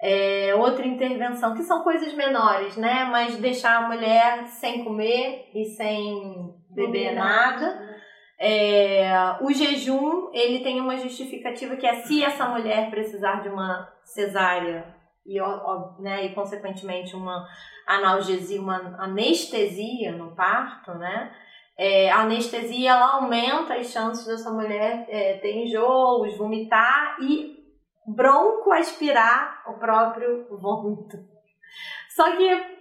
É, 0.00 0.52
outra 0.56 0.84
intervenção, 0.84 1.54
que 1.54 1.62
são 1.62 1.84
coisas 1.84 2.12
menores, 2.14 2.76
né? 2.76 3.04
Mas 3.04 3.36
deixar 3.36 3.84
a 3.84 3.88
mulher 3.88 4.46
sem 4.46 4.82
comer 4.82 5.48
e 5.54 5.64
sem 5.64 6.52
beber 6.70 7.14
nada. 7.14 7.90
É, 8.38 9.12
o 9.40 9.52
jejum, 9.52 10.30
ele 10.32 10.64
tem 10.64 10.80
uma 10.80 10.96
justificativa 10.96 11.76
que 11.76 11.86
é 11.86 12.02
se 12.02 12.24
essa 12.24 12.48
mulher 12.48 12.90
precisar 12.90 13.40
de 13.40 13.48
uma 13.48 13.88
cesárea 14.02 14.92
e, 15.24 15.40
ó, 15.40 15.94
né, 16.00 16.26
e 16.26 16.34
consequentemente 16.34 17.14
uma 17.14 17.46
analgesia, 17.86 18.60
uma 18.60 18.96
anestesia 18.98 20.12
no 20.12 20.34
parto, 20.34 20.92
né? 20.94 21.32
É, 21.78 22.10
a 22.10 22.20
anestesia 22.20 22.90
ela 22.90 23.14
aumenta 23.14 23.74
as 23.74 23.86
chances 23.86 24.26
dessa 24.26 24.52
mulher 24.52 25.06
é, 25.08 25.38
ter 25.38 25.56
enjoos, 25.56 26.36
vomitar 26.36 27.16
e 27.20 27.56
broncoaspirar 28.06 29.64
o 29.68 29.78
próprio 29.78 30.46
vômito. 30.58 31.16
Só 32.14 32.36
que 32.36 32.72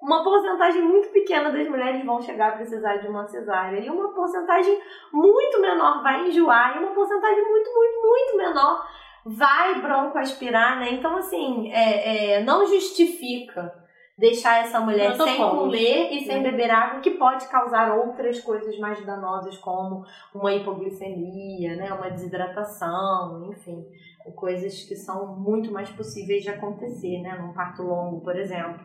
uma 0.00 0.22
porcentagem 0.22 0.82
muito 0.82 1.08
pequena 1.08 1.50
das 1.50 1.68
mulheres 1.68 2.04
vão 2.04 2.20
chegar 2.20 2.50
a 2.50 2.56
precisar 2.56 2.96
de 2.98 3.08
uma 3.08 3.26
cesárea 3.26 3.80
e 3.80 3.90
uma 3.90 4.14
porcentagem 4.14 4.80
muito 5.12 5.60
menor 5.60 6.02
vai 6.02 6.28
enjoar 6.28 6.76
e 6.76 6.78
uma 6.78 6.94
porcentagem 6.94 7.44
muito, 7.44 7.70
muito, 7.74 8.02
muito 8.02 8.36
menor 8.36 8.88
vai 9.26 9.80
broncoaspirar, 9.80 10.78
né? 10.78 10.92
Então, 10.92 11.16
assim, 11.16 11.70
é, 11.72 12.36
é, 12.36 12.44
não 12.44 12.64
justifica 12.64 13.74
deixar 14.18 14.64
essa 14.64 14.80
mulher 14.80 15.14
sem 15.14 15.36
comer 15.36 16.12
e 16.12 16.24
sem 16.24 16.42
beber 16.42 16.70
água, 16.70 17.00
que 17.00 17.12
pode 17.12 17.46
causar 17.46 17.96
outras 17.96 18.40
coisas 18.40 18.76
mais 18.78 19.00
danosas, 19.06 19.56
como 19.56 20.04
uma 20.34 20.52
hipoglicemia, 20.52 21.76
né, 21.76 21.92
uma 21.92 22.10
desidratação, 22.10 23.48
enfim, 23.52 23.86
coisas 24.34 24.82
que 24.82 24.96
são 24.96 25.38
muito 25.38 25.70
mais 25.70 25.88
possíveis 25.90 26.42
de 26.42 26.50
acontecer, 26.50 27.22
né, 27.22 27.38
num 27.40 27.52
parto 27.52 27.82
longo, 27.82 28.20
por 28.20 28.36
exemplo. 28.36 28.80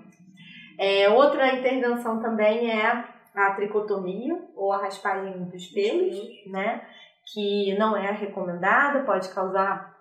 É, 0.77 1.09
outra 1.09 1.55
intervenção 1.55 2.21
também 2.21 2.69
é 2.69 3.03
a 3.35 3.51
tricotomia, 3.55 4.39
ou 4.55 4.71
a 4.71 4.83
raspagem 4.83 5.45
dos 5.45 5.65
pelos, 5.67 6.15
né, 6.45 6.85
que 7.33 7.75
não 7.79 7.97
é 7.97 8.11
recomendada, 8.11 9.03
pode 9.03 9.29
causar 9.29 9.97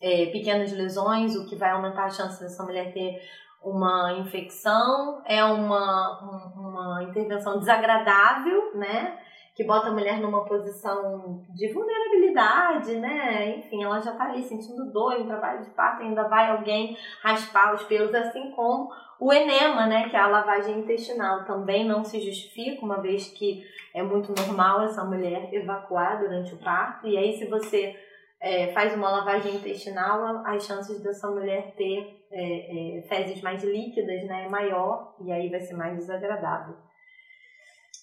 é, 0.00 0.26
pequenas 0.26 0.70
lesões, 0.70 1.34
o 1.34 1.48
que 1.48 1.56
vai 1.56 1.70
aumentar 1.70 2.04
a 2.04 2.10
chance 2.10 2.40
dessa 2.40 2.62
mulher 2.62 2.92
ter 2.92 3.20
uma 3.62 4.12
infecção, 4.14 5.22
é 5.26 5.44
uma, 5.44 6.52
uma 6.54 7.02
intervenção 7.04 7.58
desagradável, 7.58 8.74
né? 8.74 9.18
Que 9.54 9.64
bota 9.64 9.88
a 9.88 9.92
mulher 9.92 10.20
numa 10.20 10.44
posição 10.44 11.44
de 11.50 11.72
vulnerabilidade, 11.72 12.94
né? 12.96 13.58
Enfim, 13.58 13.82
ela 13.82 14.00
já 14.00 14.12
tá 14.12 14.24
ali 14.24 14.42
sentindo 14.42 14.92
dor 14.92 15.14
em 15.14 15.26
trabalho 15.26 15.64
de 15.64 15.70
parto, 15.70 16.02
ainda 16.02 16.28
vai 16.28 16.50
alguém 16.50 16.96
raspar 17.20 17.74
os 17.74 17.82
pelos, 17.82 18.14
assim 18.14 18.52
como 18.52 18.88
o 19.18 19.32
enema, 19.32 19.86
né? 19.86 20.08
Que 20.08 20.16
é 20.16 20.20
a 20.20 20.28
lavagem 20.28 20.78
intestinal. 20.78 21.44
Também 21.44 21.84
não 21.84 22.04
se 22.04 22.20
justifica, 22.20 22.84
uma 22.84 23.00
vez 23.00 23.26
que 23.28 23.64
é 23.92 24.02
muito 24.02 24.32
normal 24.32 24.82
essa 24.82 25.04
mulher 25.04 25.52
evacuar 25.52 26.20
durante 26.20 26.54
o 26.54 26.58
parto. 26.58 27.08
E 27.08 27.18
aí, 27.18 27.32
se 27.32 27.46
você 27.46 27.96
é, 28.40 28.68
faz 28.72 28.94
uma 28.94 29.10
lavagem 29.10 29.56
intestinal, 29.56 30.42
as 30.46 30.64
chances 30.64 31.02
dessa 31.02 31.28
mulher 31.28 31.74
ter 31.76 32.24
é, 32.30 32.98
é, 32.98 33.02
fezes 33.02 33.42
mais 33.42 33.62
líquidas, 33.64 34.26
né, 34.26 34.44
é 34.46 34.48
maior 34.48 35.14
e 35.20 35.32
aí 35.32 35.48
vai 35.48 35.60
ser 35.60 35.74
mais 35.74 35.96
desagradável. 35.96 36.76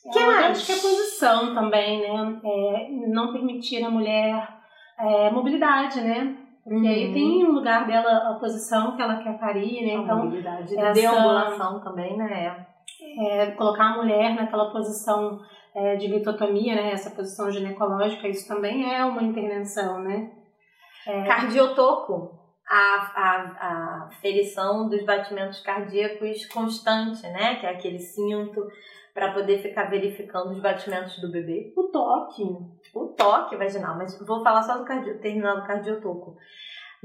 O 0.06 0.12
que 0.12 0.19
mais? 0.19 0.58
Acho 0.58 0.65
que 0.65 0.71
a 0.74 0.82
posição 0.82 1.56
também, 1.56 2.02
né, 2.02 2.41
é, 2.43 2.89
não 3.08 3.32
permitir 3.32 3.84
a 3.84 3.89
mulher 3.89 4.48
é, 5.00 5.30
mobilidade, 5.32 6.02
né, 6.02 6.38
porque 6.63 6.80
uhum. 6.80 6.88
aí 6.88 7.13
tem 7.13 7.45
um 7.45 7.52
lugar 7.52 7.88
dela, 7.88 8.32
a 8.32 8.39
posição 8.39 8.95
que 8.95 9.02
ela 9.02 9.21
quer 9.24 9.39
parir, 9.39 9.86
né, 9.86 9.93
então... 9.93 10.19
A 10.19 10.24
mobilidade, 10.24 10.78
essa, 10.78 10.91
deambulação 10.91 11.80
também, 11.80 12.17
né, 12.17 12.65
é, 13.19 13.52
colocar 13.52 13.93
a 13.93 13.98
mulher 13.98 14.36
naquela 14.36 14.71
posição 14.71 15.41
é, 15.74 15.95
de 15.95 16.08
litotomia, 16.08 16.76
né, 16.76 16.91
essa 16.91 17.12
posição 17.12 17.52
ginecológica, 17.52 18.28
isso 18.28 18.48
também 18.48 18.93
é 18.93 19.04
uma 19.04 19.24
intervenção, 19.24 20.00
né. 20.00 20.32
É... 21.08 21.24
Cardiotoco 21.24 22.45
a, 22.67 23.12
a, 23.15 24.06
a 24.06 24.10
ferição 24.21 24.89
dos 24.89 25.04
batimentos 25.04 25.60
cardíacos 25.60 26.45
constante, 26.48 27.21
né? 27.30 27.56
Que 27.56 27.65
é 27.65 27.69
aquele 27.69 28.00
cinto 28.00 28.67
para 29.13 29.32
poder 29.32 29.60
ficar 29.60 29.86
verificando 29.86 30.52
os 30.52 30.60
batimentos 30.60 31.19
do 31.21 31.32
bebê. 31.32 31.74
O 31.78 31.84
toque. 31.84 32.43
O 32.93 33.08
toque 33.10 33.56
vaginal, 33.56 33.98
mas 33.98 34.17
vou 34.26 34.43
falar 34.43 34.63
só 34.63 34.78
do 34.78 34.86
cardio, 34.86 35.17
do 35.17 35.63
cardiotoco. 35.63 36.38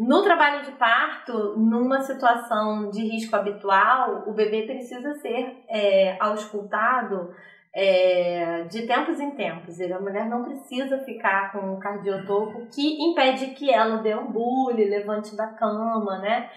No 0.02 0.22
trabalho 0.22 0.64
de 0.64 0.72
parto, 0.78 1.58
numa 1.58 2.00
situação 2.00 2.88
de 2.88 3.02
risco 3.02 3.36
habitual, 3.36 4.24
o 4.26 4.32
bebê 4.32 4.62
precisa 4.62 5.12
ser 5.16 5.62
é, 5.68 6.16
auscultado 6.18 7.34
é, 7.70 8.62
de 8.62 8.86
tempos 8.86 9.20
em 9.20 9.32
tempos. 9.32 9.78
A 9.78 10.00
mulher 10.00 10.24
não 10.26 10.42
precisa 10.42 11.00
ficar 11.00 11.52
com 11.52 11.74
um 11.74 11.78
cardiotoco 11.78 12.66
que 12.74 12.96
impede 13.10 13.48
que 13.48 13.70
ela 13.70 13.98
deambule, 13.98 14.88
levante 14.88 15.36
da 15.36 15.48
cama, 15.48 16.18
né? 16.20 16.48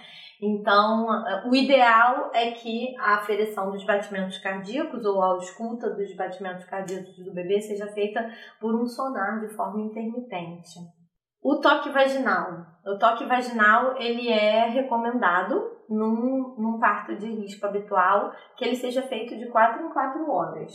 Então, 0.41 1.07
o 1.45 1.53
ideal 1.53 2.31
é 2.33 2.51
que 2.51 2.95
a 2.97 3.15
aferição 3.15 3.71
dos 3.71 3.83
batimentos 3.83 4.37
cardíacos 4.37 5.03
ou 5.03 5.21
a 5.21 5.37
escuta 5.39 5.89
dos 5.89 6.15
batimentos 6.15 6.63
cardíacos 6.63 7.17
do 7.17 7.33
bebê 7.33 7.59
seja 7.59 7.87
feita 7.87 8.25
por 8.61 8.73
um 8.73 8.87
sonar 8.87 9.41
de 9.41 9.49
forma 9.53 9.81
intermitente. 9.81 11.02
O 11.43 11.57
toque 11.57 11.89
vaginal. 11.89 12.65
O 12.85 12.97
toque 12.97 13.25
vaginal 13.25 13.97
ele 13.97 14.29
é 14.29 14.67
recomendado 14.69 15.71
num, 15.89 16.55
num 16.57 16.79
parto 16.79 17.15
de 17.15 17.27
risco 17.27 17.65
habitual 17.65 18.31
que 18.55 18.63
ele 18.63 18.75
seja 18.75 19.01
feito 19.03 19.37
de 19.37 19.47
4 19.47 19.85
em 19.85 19.89
4 19.89 20.31
horas. 20.31 20.71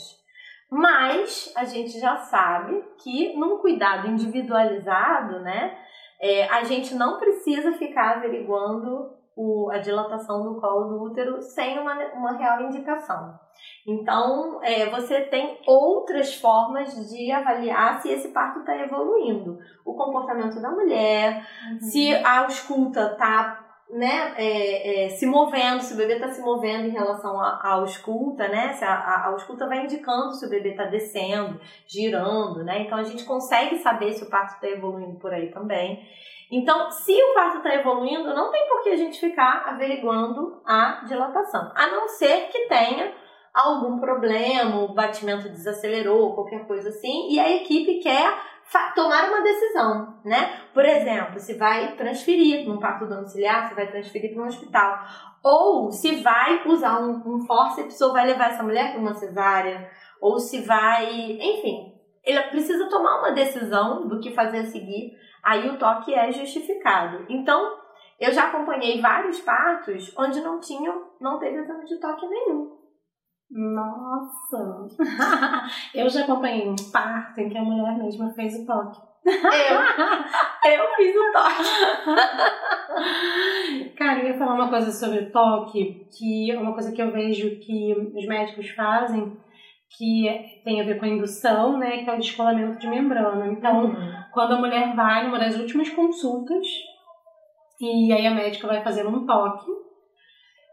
Mas 0.70 1.52
a 1.57 1.64
gente 1.64 1.98
já 1.98 2.16
sabe 2.16 2.85
que 3.02 3.35
num 3.38 3.59
cuidado 3.59 4.09
individualizado, 4.09 5.40
né, 5.40 5.74
é, 6.20 6.46
a 6.48 6.62
gente 6.64 6.94
não 6.94 7.18
precisa 7.18 7.72
ficar 7.72 8.16
averiguando 8.16 9.17
o, 9.38 9.70
a 9.70 9.79
dilatação 9.79 10.42
do 10.42 10.61
colo 10.61 10.88
do 10.88 11.03
útero 11.05 11.40
sem 11.40 11.79
uma, 11.79 11.94
uma 12.14 12.37
real 12.37 12.62
indicação. 12.62 13.38
Então, 13.87 14.61
é, 14.64 14.90
você 14.90 15.20
tem 15.22 15.61
outras 15.64 16.35
formas 16.35 17.09
de 17.09 17.31
avaliar 17.31 18.03
se 18.03 18.11
esse 18.11 18.29
parto 18.31 18.61
está 18.61 18.77
evoluindo. 18.77 19.57
O 19.85 19.94
comportamento 19.94 20.61
da 20.61 20.72
mulher, 20.72 21.46
uhum. 21.70 21.81
se 21.81 22.12
a 22.16 22.40
ausculta 22.40 23.12
está 23.12 23.64
né, 23.90 24.35
é, 24.37 25.07
é, 25.07 25.09
se 25.11 25.24
movendo, 25.24 25.81
se 25.83 25.94
o 25.94 25.96
bebê 25.96 26.14
está 26.14 26.29
se 26.29 26.42
movendo 26.42 26.88
em 26.88 26.90
relação 26.90 27.40
à 27.40 27.70
ausculta, 27.74 28.46
né, 28.48 28.72
se 28.72 28.85
a, 28.85 28.92
a, 28.92 29.14
a 29.14 29.27
ausculta 29.29 29.66
vai 29.66 29.85
indicando 29.85 30.35
se 30.35 30.44
o 30.44 30.51
bebê 30.51 30.70
está 30.70 30.85
descendo, 30.85 31.59
girando, 31.87 32.64
né, 32.64 32.83
então 32.83 32.98
a 32.98 33.03
gente 33.03 33.24
consegue 33.24 33.79
saber 33.79 34.12
se 34.12 34.24
o 34.24 34.29
parto 34.29 34.55
está 34.55 34.68
evoluindo 34.68 35.18
por 35.18 35.33
aí 35.33 35.51
também. 35.51 36.07
Então, 36.50 36.90
se 36.90 37.12
o 37.12 37.34
parto 37.34 37.58
está 37.58 37.74
evoluindo, 37.74 38.34
não 38.34 38.50
tem 38.50 38.66
por 38.68 38.82
que 38.82 38.90
a 38.90 38.96
gente 38.96 39.20
ficar 39.20 39.64
averiguando 39.66 40.62
a 40.66 41.04
dilatação, 41.06 41.72
a 41.74 41.87
não 41.88 42.08
ser 42.08 42.48
que 42.48 42.66
tenha 42.68 43.12
algum 43.52 43.98
problema, 43.98 44.84
o 44.84 44.94
batimento 44.94 45.48
desacelerou, 45.48 46.34
qualquer 46.34 46.66
coisa 46.66 46.88
assim, 46.88 47.30
e 47.30 47.38
a 47.38 47.50
equipe 47.50 48.00
quer 48.00 48.32
tomar 48.94 49.28
uma 49.28 49.42
decisão, 49.42 50.20
né? 50.24 50.61
Por 50.74 50.84
exemplo, 50.84 51.40
se 51.40 51.54
vai 51.54 51.96
transferir 51.96 52.68
num 52.68 52.78
parto 52.78 53.06
domiciliar, 53.06 53.68
se 53.68 53.74
vai 53.74 53.90
transferir 53.90 54.34
para 54.34 54.42
um 54.42 54.46
hospital, 54.46 54.98
ou 55.42 55.90
se 55.90 56.22
vai 56.22 56.62
usar 56.66 57.00
um, 57.00 57.22
um 57.26 57.46
fórceps 57.46 58.00
ou 58.00 58.12
vai 58.12 58.26
levar 58.26 58.50
essa 58.50 58.62
mulher 58.62 58.92
para 58.92 59.00
uma 59.00 59.14
cesárea, 59.14 59.90
ou 60.20 60.38
se 60.38 60.61
vai, 60.62 61.11
enfim, 61.40 61.94
ele 62.24 62.40
precisa 62.50 62.88
tomar 62.88 63.20
uma 63.20 63.32
decisão 63.32 64.06
do 64.06 64.20
que 64.20 64.34
fazer 64.34 64.58
a 64.58 64.66
seguir, 64.66 65.16
aí 65.42 65.68
o 65.68 65.79
toque 65.79 66.14
é 66.14 66.31
justificado. 66.33 67.24
Então, 67.29 67.79
eu 68.20 68.33
já 68.33 68.48
acompanhei 68.48 69.01
vários 69.01 69.40
partos 69.40 70.12
onde 70.16 70.40
não 70.40 70.59
tinham, 70.61 71.09
não 71.20 71.38
teve 71.38 71.59
exame 71.59 71.85
de 71.85 72.01
toque 72.01 72.27
nenhum. 72.27 72.77
Nossa! 73.51 74.88
eu 75.94 76.09
já 76.09 76.24
acompanhei 76.24 76.68
um 76.68 76.77
parto 76.92 77.40
em 77.40 77.48
que 77.48 77.57
a 77.57 77.62
mulher 77.62 77.96
mesma 77.96 78.31
fez 78.35 78.55
o 78.57 78.66
toque. 78.66 79.01
Eu, 79.24 79.33
eu 80.72 80.96
fiz 80.96 81.14
o 81.16 81.33
toque. 81.33 81.64
Cara, 83.96 84.20
eu 84.20 84.29
ia 84.29 84.38
falar 84.38 84.55
uma 84.55 84.68
coisa 84.68 84.90
sobre 84.90 85.20
o 85.20 85.31
toque, 85.31 86.07
que 86.11 86.51
é 86.51 86.59
uma 86.59 86.72
coisa 86.72 86.92
que 86.92 87.01
eu 87.01 87.11
vejo 87.12 87.59
que 87.61 87.94
os 88.14 88.27
médicos 88.27 88.68
fazem, 88.70 89.37
que 89.96 90.61
tem 90.64 90.81
a 90.81 90.85
ver 90.85 90.98
com 90.98 91.07
a 91.07 91.09
indução, 91.09 91.79
né, 91.79 92.05
que 92.05 92.11
é 92.11 92.14
o 92.14 92.18
descolamento 92.18 92.79
de 92.79 92.87
membrana. 92.87 93.46
Então, 93.48 93.87
uhum. 93.87 94.12
quando 94.33 94.55
a 94.55 94.59
mulher 94.59 94.94
vai 94.94 95.24
numa 95.24 95.38
das 95.38 95.57
últimas 95.57 95.88
consultas, 95.88 96.66
e 97.81 98.12
aí 98.12 98.27
a 98.27 98.35
médica 98.35 98.66
vai 98.66 98.83
fazer 98.83 99.07
um 99.07 99.24
toque, 99.24 99.70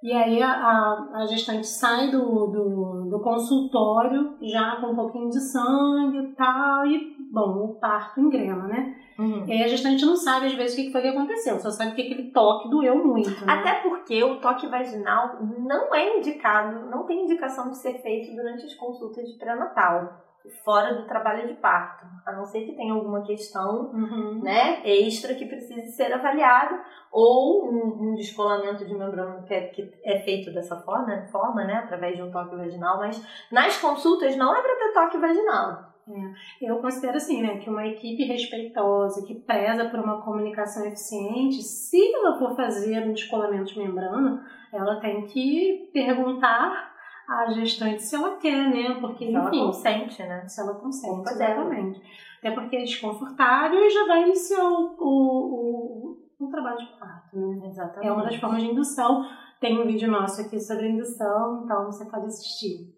e 0.04 0.12
aí 0.12 0.42
a, 0.42 0.52
a, 0.52 1.12
a 1.16 1.26
gestante 1.26 1.66
sai 1.66 2.12
do, 2.12 2.48
do, 2.48 3.10
do, 3.10 3.20
consultório 3.22 4.38
já 4.42 4.76
com 4.76 4.88
um 4.88 4.96
pouquinho 4.96 5.30
de 5.30 5.40
sangue 5.40 6.18
e 6.18 6.36
tal, 6.36 6.86
e 6.86 7.16
bom, 7.32 7.66
o 7.66 7.80
parto 7.80 8.20
engrena, 8.20 8.68
né? 8.68 8.96
Uhum. 9.18 9.46
E 9.48 9.54
aí 9.54 9.64
a 9.64 9.68
gestante 9.68 10.06
não 10.06 10.16
sabe 10.16 10.48
às 10.48 10.54
vezes 10.54 10.78
o 10.78 10.82
que 10.82 10.92
foi 10.92 11.02
que 11.02 11.08
aconteceu, 11.08 11.60
só 11.60 11.72
sabe 11.72 11.96
que 11.96 12.02
aquele 12.02 12.32
toque 12.32 12.70
doeu 12.70 13.04
muito. 13.04 13.30
Né? 13.46 13.54
Até 13.54 13.76
porque 13.82 14.24
o 14.24 14.40
toque 14.40 14.68
vaginal 14.68 15.38
não 15.42 15.94
é 15.96 16.18
indicado, 16.18 16.90
não 16.90 17.06
tem 17.06 17.24
indicação 17.24 17.70
de 17.70 17.78
ser 17.78 17.94
feito 18.02 18.36
durante 18.36 18.66
as 18.66 18.76
consultas 18.76 19.26
de 19.28 19.38
pré-natal 19.38 20.26
fora 20.64 20.94
do 20.96 21.08
trabalho 21.08 21.48
de 21.48 21.56
parto, 21.56 22.06
a 22.26 22.32
não 22.32 22.46
ser 22.46 22.66
que 22.66 22.76
tenha 22.76 22.94
alguma 22.94 23.22
questão 23.22 23.92
uhum. 23.92 24.42
né, 24.42 24.82
extra 24.84 25.36
que 25.36 25.46
precise 25.46 25.92
ser 25.92 26.12
avaliada, 26.14 26.84
ou 27.12 27.66
um, 27.66 28.10
um 28.10 28.16
descolamento 28.16 28.86
de 28.86 28.94
membrana 28.94 29.44
que 29.44 29.54
é, 29.54 29.62
que 29.68 29.92
é 30.04 30.20
feito 30.20 30.52
dessa 30.54 30.76
forma, 30.78 31.26
forma, 31.32 31.64
né, 31.64 31.76
através 31.76 32.16
de 32.16 32.24
um 32.24 32.32
toque 32.32 32.56
vaginal, 32.56 32.98
mas 32.98 33.22
nas 33.52 33.78
consultas 33.78 34.36
não 34.36 34.56
é 34.56 34.62
para 34.62 34.76
ter 34.76 34.94
toque 34.94 35.18
vaginal. 35.18 35.96
É. 36.08 36.70
Eu 36.70 36.78
considero 36.78 37.18
assim, 37.18 37.42
né, 37.42 37.58
que 37.58 37.70
uma 37.70 37.86
equipe 37.88 38.24
respeitosa, 38.26 39.26
que 39.26 39.36
preza 39.36 39.86
por 39.86 40.00
uma 40.00 40.22
comunicação 40.22 40.86
eficiente, 40.86 41.64
se 41.64 42.14
ela 42.14 42.38
for 42.38 42.56
fazer 42.56 43.08
um 43.08 43.14
descolamento 43.14 43.74
de 43.74 43.80
membrana, 43.80 44.46
ela 44.72 45.00
tem 45.00 45.26
que 45.26 45.90
perguntar 45.92 46.95
a 47.28 47.52
gestante 47.52 48.04
se 48.04 48.16
ela 48.16 48.38
quer, 48.38 48.70
né? 48.70 48.98
Porque, 49.00 49.26
se 49.26 49.32
enfim, 49.32 49.36
ela 49.36 49.50
consente, 49.50 50.24
né? 50.24 50.48
Se 50.48 50.62
ela 50.62 50.76
consente, 50.76 51.30
exatamente. 51.30 52.02
Até 52.40 52.52
porque 52.52 52.76
é 52.76 52.84
desconfortável 52.84 53.80
e 53.80 53.90
já 53.90 54.06
vai 54.06 54.24
iniciar 54.24 54.64
o, 54.64 54.96
o, 55.00 56.18
o, 56.40 56.46
o 56.46 56.50
trabalho 56.50 56.78
de 56.78 57.00
parto, 57.00 57.38
né? 57.38 57.68
Exatamente. 57.68 58.08
É 58.08 58.12
uma 58.12 58.24
das 58.24 58.36
formas 58.36 58.62
de 58.62 58.70
indução. 58.70 59.26
Tem 59.60 59.80
um 59.80 59.86
vídeo 59.86 60.12
nosso 60.12 60.42
aqui 60.42 60.60
sobre 60.60 60.90
indução, 60.90 61.64
então 61.64 61.86
você 61.86 62.06
pode 62.06 62.26
assistir. 62.28 62.94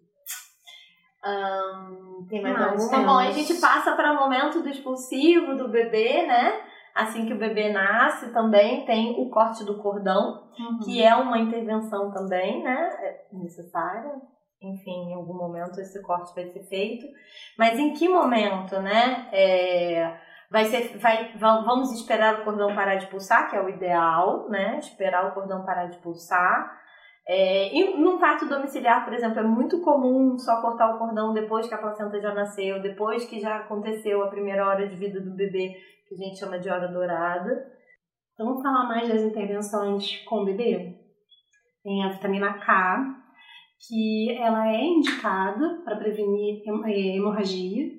Tem 2.28 2.42
mais 2.42 2.56
ah, 2.56 2.70
alguma? 2.70 2.98
Bom, 3.04 3.18
a 3.18 3.30
gente 3.30 3.54
passa 3.60 3.92
para 3.92 4.12
o 4.12 4.16
momento 4.16 4.62
do 4.62 4.68
expulsivo 4.68 5.56
do 5.56 5.68
bebê, 5.68 6.26
né? 6.26 6.60
Assim 6.98 7.26
que 7.26 7.32
o 7.32 7.38
bebê 7.38 7.72
nasce, 7.72 8.32
também 8.32 8.84
tem 8.84 9.14
o 9.20 9.30
corte 9.30 9.64
do 9.64 9.80
cordão, 9.80 10.42
uhum. 10.58 10.78
que 10.84 11.00
é 11.00 11.14
uma 11.14 11.38
intervenção 11.38 12.10
também, 12.10 12.60
né? 12.64 12.90
É 13.00 13.36
necessária. 13.36 14.20
Enfim, 14.60 15.10
em 15.10 15.14
algum 15.14 15.34
momento 15.34 15.80
esse 15.80 16.02
corte 16.02 16.34
vai 16.34 16.46
ser 16.46 16.64
feito. 16.64 17.06
Mas 17.56 17.78
em 17.78 17.92
que 17.92 18.08
momento, 18.08 18.80
né? 18.80 19.28
É, 19.32 20.12
vai 20.50 20.64
ser, 20.64 20.98
vai, 20.98 21.38
vamos 21.38 21.92
esperar 21.92 22.40
o 22.40 22.44
cordão 22.44 22.74
parar 22.74 22.96
de 22.96 23.06
pulsar, 23.06 23.48
que 23.48 23.54
é 23.54 23.62
o 23.62 23.68
ideal, 23.68 24.48
né? 24.48 24.78
Esperar 24.80 25.28
o 25.28 25.34
cordão 25.34 25.64
parar 25.64 25.86
de 25.86 25.98
pulsar. 25.98 26.68
É, 27.28 27.72
e 27.72 27.96
num 27.96 28.18
parto 28.18 28.48
domiciliar, 28.48 29.04
por 29.04 29.14
exemplo, 29.14 29.38
é 29.38 29.44
muito 29.44 29.80
comum 29.82 30.36
só 30.36 30.60
cortar 30.60 30.96
o 30.96 30.98
cordão 30.98 31.32
depois 31.32 31.68
que 31.68 31.74
a 31.74 31.78
placenta 31.78 32.20
já 32.20 32.34
nasceu, 32.34 32.82
depois 32.82 33.24
que 33.24 33.38
já 33.38 33.58
aconteceu 33.58 34.24
a 34.24 34.28
primeira 34.28 34.66
hora 34.66 34.88
de 34.88 34.96
vida 34.96 35.20
do 35.20 35.36
bebê 35.36 35.76
que 36.08 36.14
a 36.14 36.18
gente 36.18 36.38
chama 36.38 36.58
de 36.58 36.70
hora 36.70 36.88
dourada. 36.88 37.72
Então, 38.32 38.46
vamos 38.46 38.62
falar 38.62 38.86
mais 38.86 39.08
das 39.08 39.22
intervenções 39.22 40.16
com 40.24 40.44
bebê? 40.44 40.96
Tem 41.82 42.04
a 42.04 42.10
vitamina 42.10 42.54
K, 42.54 43.18
que 43.86 44.36
ela 44.38 44.68
é 44.68 44.82
indicada 44.82 45.82
para 45.84 45.96
prevenir 45.96 46.62
é, 46.86 47.16
hemorragia. 47.16 47.98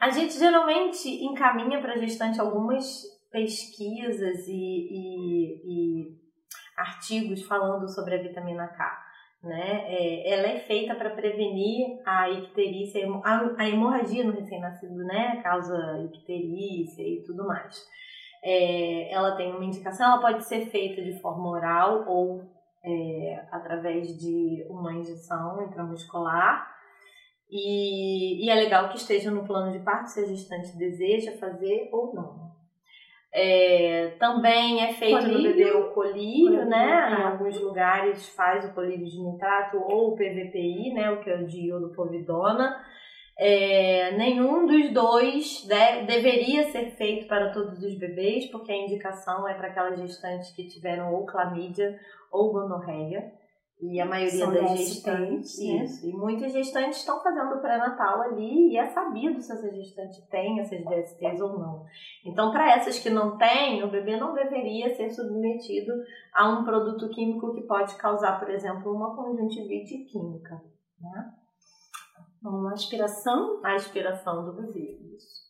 A 0.00 0.10
gente 0.10 0.38
geralmente 0.38 1.08
encaminha 1.08 1.80
para 1.80 1.94
a 1.94 1.98
gestante 1.98 2.40
algumas 2.40 3.02
pesquisas 3.30 4.46
e, 4.46 4.88
e, 4.90 5.62
e, 5.64 6.16
artigos 6.76 7.42
falando 7.42 7.88
sobre 7.88 8.14
a 8.14 8.22
vitamina 8.22 8.68
K. 8.68 9.06
Né? 9.46 9.84
É, 9.86 10.32
ela 10.32 10.48
é 10.48 10.58
feita 10.58 10.92
para 10.96 11.10
prevenir 11.10 12.00
a 12.04 12.28
icterícia, 12.28 13.06
a, 13.22 13.54
a 13.56 13.68
hemorragia 13.68 14.24
no 14.24 14.32
recém-nascido, 14.32 14.96
né? 15.04 15.40
Causa 15.40 16.00
icterícia 16.12 17.02
e 17.02 17.22
tudo 17.24 17.46
mais. 17.46 17.86
É, 18.42 19.12
ela 19.12 19.36
tem 19.36 19.52
uma 19.52 19.64
indicação, 19.64 20.06
ela 20.06 20.20
pode 20.20 20.44
ser 20.44 20.66
feita 20.66 21.00
de 21.00 21.20
forma 21.20 21.48
oral 21.48 22.08
ou 22.08 22.42
é, 22.84 23.46
através 23.52 24.18
de 24.18 24.66
uma 24.68 24.92
injeção 24.92 25.62
intramuscular. 25.62 26.74
E, 27.48 28.44
e, 28.44 28.50
é 28.50 28.54
legal 28.56 28.88
que 28.88 28.96
esteja 28.96 29.30
no 29.30 29.46
plano 29.46 29.70
de 29.70 29.78
parto 29.78 30.08
se 30.08 30.20
a 30.20 30.26
gestante 30.26 30.76
deseja 30.76 31.38
fazer 31.38 31.88
ou 31.92 32.12
não. 32.12 32.55
É, 33.38 34.14
também 34.18 34.82
é 34.82 34.94
feito 34.94 35.18
colírio. 35.18 35.36
no 35.36 35.42
bebê 35.42 35.70
o 35.72 35.90
colírio, 35.90 36.46
colírio 36.46 36.64
né? 36.64 37.18
Em 37.20 37.22
alguns 37.22 37.60
lugares 37.60 38.30
faz 38.30 38.64
o 38.64 38.72
colírio 38.72 39.04
de 39.04 39.20
nitrato 39.20 39.76
ou 39.76 40.12
o 40.12 40.16
PVPI, 40.16 40.94
né? 40.94 41.10
O 41.10 41.20
que 41.20 41.28
é 41.28 41.36
o 41.36 41.46
de 41.46 41.66
iodopovidona. 41.66 42.82
É, 43.38 44.12
nenhum 44.12 44.66
dos 44.66 44.90
dois 44.90 45.66
de, 45.66 46.06
deveria 46.06 46.70
ser 46.70 46.92
feito 46.92 47.28
para 47.28 47.50
todos 47.50 47.82
os 47.82 47.94
bebês, 47.98 48.46
porque 48.46 48.72
a 48.72 48.76
indicação 48.76 49.46
é 49.46 49.52
para 49.52 49.68
aquelas 49.68 50.00
gestantes 50.00 50.52
que 50.52 50.66
tiveram 50.66 51.12
ou 51.12 51.26
clamídia 51.26 52.00
ou 52.32 52.50
gonorreia. 52.54 53.30
E 53.80 54.00
a 54.00 54.06
maioria 54.06 54.44
São 54.44 54.52
das 54.54 54.70
gestantes, 54.70 55.58
né? 55.58 55.84
isso. 55.84 56.08
E 56.08 56.12
muitas 56.12 56.50
gestantes 56.50 56.98
estão 56.98 57.22
fazendo 57.22 57.60
pré-natal 57.60 58.22
ali 58.22 58.72
e 58.72 58.78
é 58.78 58.86
sabido 58.86 59.40
se 59.42 59.52
essa 59.52 59.70
gestante 59.70 60.26
tem 60.30 60.60
essas 60.60 60.82
DSTs 60.82 61.40
ou 61.42 61.58
não. 61.58 61.84
Então, 62.24 62.50
para 62.50 62.72
essas 62.72 62.98
que 62.98 63.10
não 63.10 63.36
têm, 63.36 63.84
o 63.84 63.90
bebê 63.90 64.16
não 64.16 64.32
deveria 64.32 64.94
ser 64.94 65.10
submetido 65.10 65.92
a 66.32 66.48
um 66.48 66.64
produto 66.64 67.10
químico 67.10 67.54
que 67.54 67.62
pode 67.62 67.94
causar, 67.96 68.40
por 68.40 68.48
exemplo, 68.48 68.94
uma 68.94 69.14
conjuntivite 69.14 70.04
química. 70.04 70.54
Né? 70.98 71.32
Uma 72.42 72.72
aspiração? 72.72 73.60
A 73.62 73.74
aspiração 73.74 74.42
do 74.46 74.54
bebê, 74.54 74.98
isso. 75.14 75.45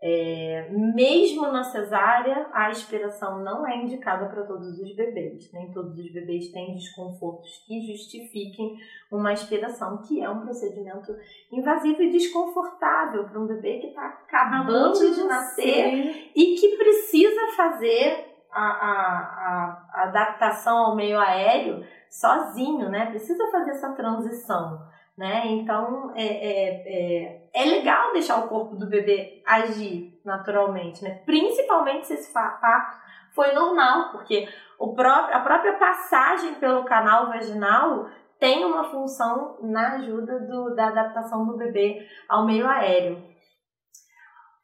É, 0.00 0.68
mesmo 0.70 1.50
na 1.50 1.64
cesárea, 1.64 2.46
a 2.52 2.68
aspiração 2.68 3.42
não 3.42 3.66
é 3.66 3.76
indicada 3.78 4.26
para 4.26 4.44
todos 4.44 4.78
os 4.78 4.94
bebês. 4.94 5.52
Nem 5.52 5.72
todos 5.72 5.98
os 5.98 6.12
bebês 6.12 6.52
têm 6.52 6.74
desconfortos 6.74 7.64
que 7.66 7.80
justifiquem 7.80 8.76
uma 9.10 9.32
aspiração, 9.32 10.00
que 10.02 10.22
é 10.22 10.30
um 10.30 10.42
procedimento 10.42 11.12
invasivo 11.50 12.02
e 12.02 12.12
desconfortável 12.12 13.24
para 13.24 13.40
um 13.40 13.46
bebê 13.46 13.78
que 13.80 13.88
está 13.88 14.06
acabando 14.06 15.14
de 15.14 15.24
nascer 15.24 16.30
e 16.34 16.54
que 16.54 16.76
precisa 16.76 17.48
fazer 17.56 18.24
a, 18.52 18.64
a, 18.64 19.90
a 19.94 20.02
adaptação 20.04 20.78
ao 20.78 20.96
meio 20.96 21.18
aéreo 21.18 21.84
sozinho, 22.08 22.88
né? 22.88 23.06
Precisa 23.06 23.50
fazer 23.50 23.72
essa 23.72 23.92
transição. 23.94 24.86
Né? 25.16 25.48
Então, 25.48 26.12
é, 26.14 26.24
é, 26.24 26.68
é, 26.86 27.37
é, 27.54 27.64
legal 27.64 28.12
deixar 28.12 28.44
o 28.44 28.48
corpo 28.48 28.76
do 28.76 28.86
bebê 28.86 29.42
agir 29.46 30.20
naturalmente, 30.24 31.02
né? 31.02 31.22
principalmente 31.24 32.06
se 32.06 32.14
esse 32.14 32.32
parto 32.32 32.96
foi 33.34 33.52
normal, 33.52 34.10
porque 34.12 34.48
o 34.78 34.94
próprio, 34.94 35.36
a 35.36 35.40
própria 35.40 35.78
passagem 35.78 36.54
pelo 36.54 36.84
canal 36.84 37.28
vaginal 37.28 38.06
tem 38.38 38.64
uma 38.64 38.84
função 38.84 39.58
na 39.62 39.96
ajuda 39.96 40.38
do, 40.40 40.74
da 40.74 40.88
adaptação 40.88 41.46
do 41.46 41.56
bebê 41.56 42.06
ao 42.28 42.46
meio 42.46 42.66
aéreo. 42.66 43.22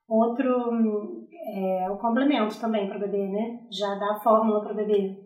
Outro 0.09 1.27
é 1.57 1.91
o 1.91 1.97
complemento 1.97 2.61
também 2.61 2.89
para 2.89 2.99
o 2.99 3.01
bebê, 3.01 3.27
né? 3.27 3.61
Já 3.71 3.95
dá 3.97 4.21
fórmula 4.23 4.61
para 4.63 4.73
o 4.73 4.77
bebê. 4.77 5.17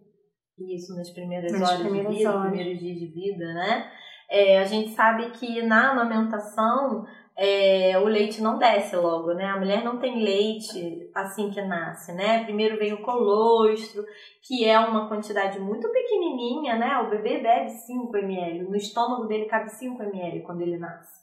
Isso, 0.58 0.96
nas 0.96 1.10
primeiras 1.10 1.52
nas 1.52 1.62
horas 1.62 1.80
primeiras 1.80 2.12
de 2.12 2.18
vida, 2.18 2.30
horas. 2.30 2.50
primeiros 2.50 2.78
dias 2.80 2.98
de 2.98 3.06
vida, 3.06 3.54
né? 3.54 3.90
É, 4.30 4.58
a 4.58 4.64
gente 4.64 4.90
sabe 4.90 5.30
que 5.30 5.62
na 5.62 5.90
amamentação 5.90 7.04
é, 7.40 7.96
o 7.96 8.04
leite 8.06 8.42
não 8.42 8.58
desce 8.58 8.96
logo, 8.96 9.32
né? 9.32 9.46
A 9.46 9.56
mulher 9.56 9.84
não 9.84 10.00
tem 10.00 10.24
leite 10.24 11.08
assim 11.14 11.50
que 11.50 11.62
nasce, 11.62 12.12
né? 12.12 12.42
Primeiro 12.42 12.76
vem 12.76 12.92
o 12.92 13.02
colostro, 13.02 14.04
que 14.42 14.64
é 14.64 14.76
uma 14.76 15.08
quantidade 15.08 15.60
muito 15.60 15.88
pequenininha, 15.88 16.76
né? 16.76 16.98
O 16.98 17.08
bebê 17.08 17.38
bebe 17.38 17.70
5 17.70 18.16
ml, 18.16 18.68
no 18.68 18.74
estômago 18.74 19.26
dele 19.26 19.44
cabe 19.44 19.70
5 19.70 20.02
ml 20.02 20.42
quando 20.42 20.62
ele 20.62 20.78
nasce. 20.78 21.16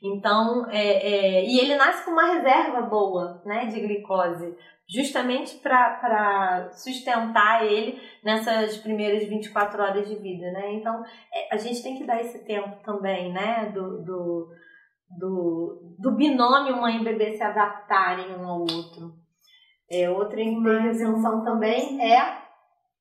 Então, 0.00 0.70
é, 0.70 0.78
é, 0.78 1.44
e 1.44 1.58
ele 1.58 1.74
nasce 1.74 2.04
com 2.04 2.12
uma 2.12 2.34
reserva 2.34 2.82
boa, 2.82 3.42
né, 3.44 3.66
de 3.66 3.80
glicose, 3.80 4.54
justamente 4.88 5.56
para 5.56 6.70
sustentar 6.74 7.66
ele 7.66 8.00
nessas 8.22 8.76
primeiras 8.76 9.26
24 9.26 9.82
horas 9.82 10.08
de 10.08 10.14
vida, 10.14 10.48
né? 10.52 10.74
Então, 10.74 11.02
é, 11.34 11.52
a 11.52 11.56
gente 11.56 11.82
tem 11.82 11.96
que 11.96 12.04
dar 12.04 12.20
esse 12.20 12.44
tempo 12.44 12.76
também, 12.84 13.32
né, 13.32 13.72
do, 13.74 14.04
do, 14.04 14.48
do, 15.08 15.94
do 15.98 16.12
binômio 16.12 16.80
mãe 16.80 16.96
e 16.96 17.04
bebê 17.04 17.36
se 17.36 17.42
adaptarem 17.42 18.36
um 18.36 18.46
ao 18.46 18.60
outro. 18.60 19.14
É, 19.90 20.10
outra 20.10 20.40
intervenção 20.40 21.44
também 21.44 22.00
é 22.02 22.46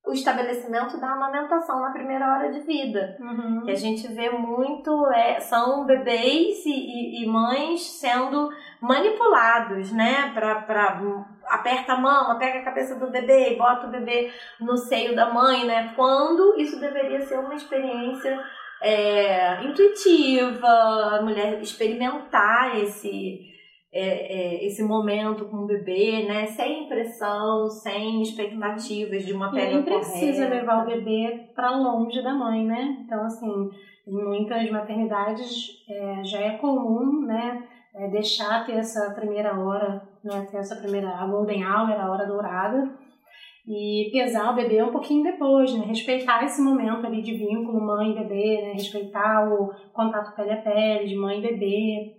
o 0.05 0.13
estabelecimento 0.13 0.99
da 0.99 1.13
amamentação 1.13 1.81
na 1.81 1.91
primeira 1.91 2.31
hora 2.31 2.51
de 2.51 2.59
vida. 2.59 3.17
Uhum. 3.19 3.63
Que 3.65 3.71
a 3.71 3.75
gente 3.75 4.07
vê 4.13 4.29
muito, 4.29 5.07
é, 5.07 5.39
são 5.39 5.83
bebês 5.85 6.63
e, 6.63 6.69
e, 6.69 7.23
e 7.23 7.27
mães 7.27 7.81
sendo 7.99 8.49
manipulados, 8.79 9.91
né? 9.91 10.31
Pra, 10.33 10.61
pra, 10.61 11.01
aperta 11.47 11.93
a 11.93 11.97
mama, 11.97 12.37
pega 12.37 12.59
a 12.59 12.65
cabeça 12.65 12.99
do 12.99 13.09
bebê 13.09 13.53
e 13.53 13.57
bota 13.57 13.87
o 13.87 13.91
bebê 13.91 14.31
no 14.59 14.77
seio 14.77 15.15
da 15.15 15.33
mãe, 15.33 15.65
né? 15.65 15.93
Quando 15.95 16.55
isso 16.59 16.79
deveria 16.79 17.21
ser 17.21 17.39
uma 17.39 17.55
experiência 17.55 18.39
é, 18.85 19.63
intuitiva, 19.63 20.67
a 20.67 21.21
mulher 21.23 21.59
experimentar 21.59 22.79
esse 22.79 23.53
é, 23.91 24.01
é, 24.01 24.65
esse 24.65 24.83
momento 24.83 25.45
com 25.45 25.57
o 25.57 25.65
bebê, 25.65 26.25
né? 26.27 26.45
Sem 26.47 26.87
pressão, 26.87 27.69
sem 27.69 28.21
expectativas 28.21 29.25
de 29.25 29.31
uma 29.31 29.49
pele 29.49 29.81
correta. 29.81 29.91
precisa 29.91 30.49
levar 30.49 30.83
o 30.83 30.85
bebê 30.85 31.49
para 31.55 31.71
longe 31.71 32.21
da 32.21 32.33
mãe, 32.33 32.65
né? 32.65 32.97
Então, 33.05 33.23
assim, 33.23 33.69
em 34.05 34.23
muitas 34.23 34.69
maternidades 34.69 35.81
é, 35.89 36.23
já 36.25 36.39
é 36.41 36.57
comum, 36.57 37.25
né? 37.25 37.63
É, 37.95 38.09
deixar 38.09 38.65
ter 38.65 38.73
essa 38.73 39.13
primeira 39.15 39.57
hora, 39.57 40.05
né? 40.21 40.45
Ter 40.51 40.57
essa 40.57 40.75
primeira, 40.75 41.09
a 41.15 41.25
golden 41.25 41.63
hour, 41.63 41.91
a 41.91 42.11
hora 42.11 42.27
dourada. 42.27 43.04
E 43.67 44.09
pesar 44.11 44.51
o 44.51 44.55
bebê 44.55 44.83
um 44.83 44.91
pouquinho 44.91 45.23
depois, 45.23 45.73
né? 45.73 45.85
Respeitar 45.87 46.43
esse 46.43 46.61
momento 46.61 47.05
ali 47.05 47.21
de 47.21 47.33
vínculo 47.33 47.81
mãe 47.81 48.11
e 48.11 48.15
bebê, 48.15 48.61
né? 48.61 48.73
Respeitar 48.73 49.51
o 49.51 49.73
contato 49.91 50.35
pele 50.35 50.51
a 50.51 50.61
pele 50.61 51.07
de 51.07 51.15
mãe 51.15 51.39
e 51.39 51.41
bebê. 51.41 52.15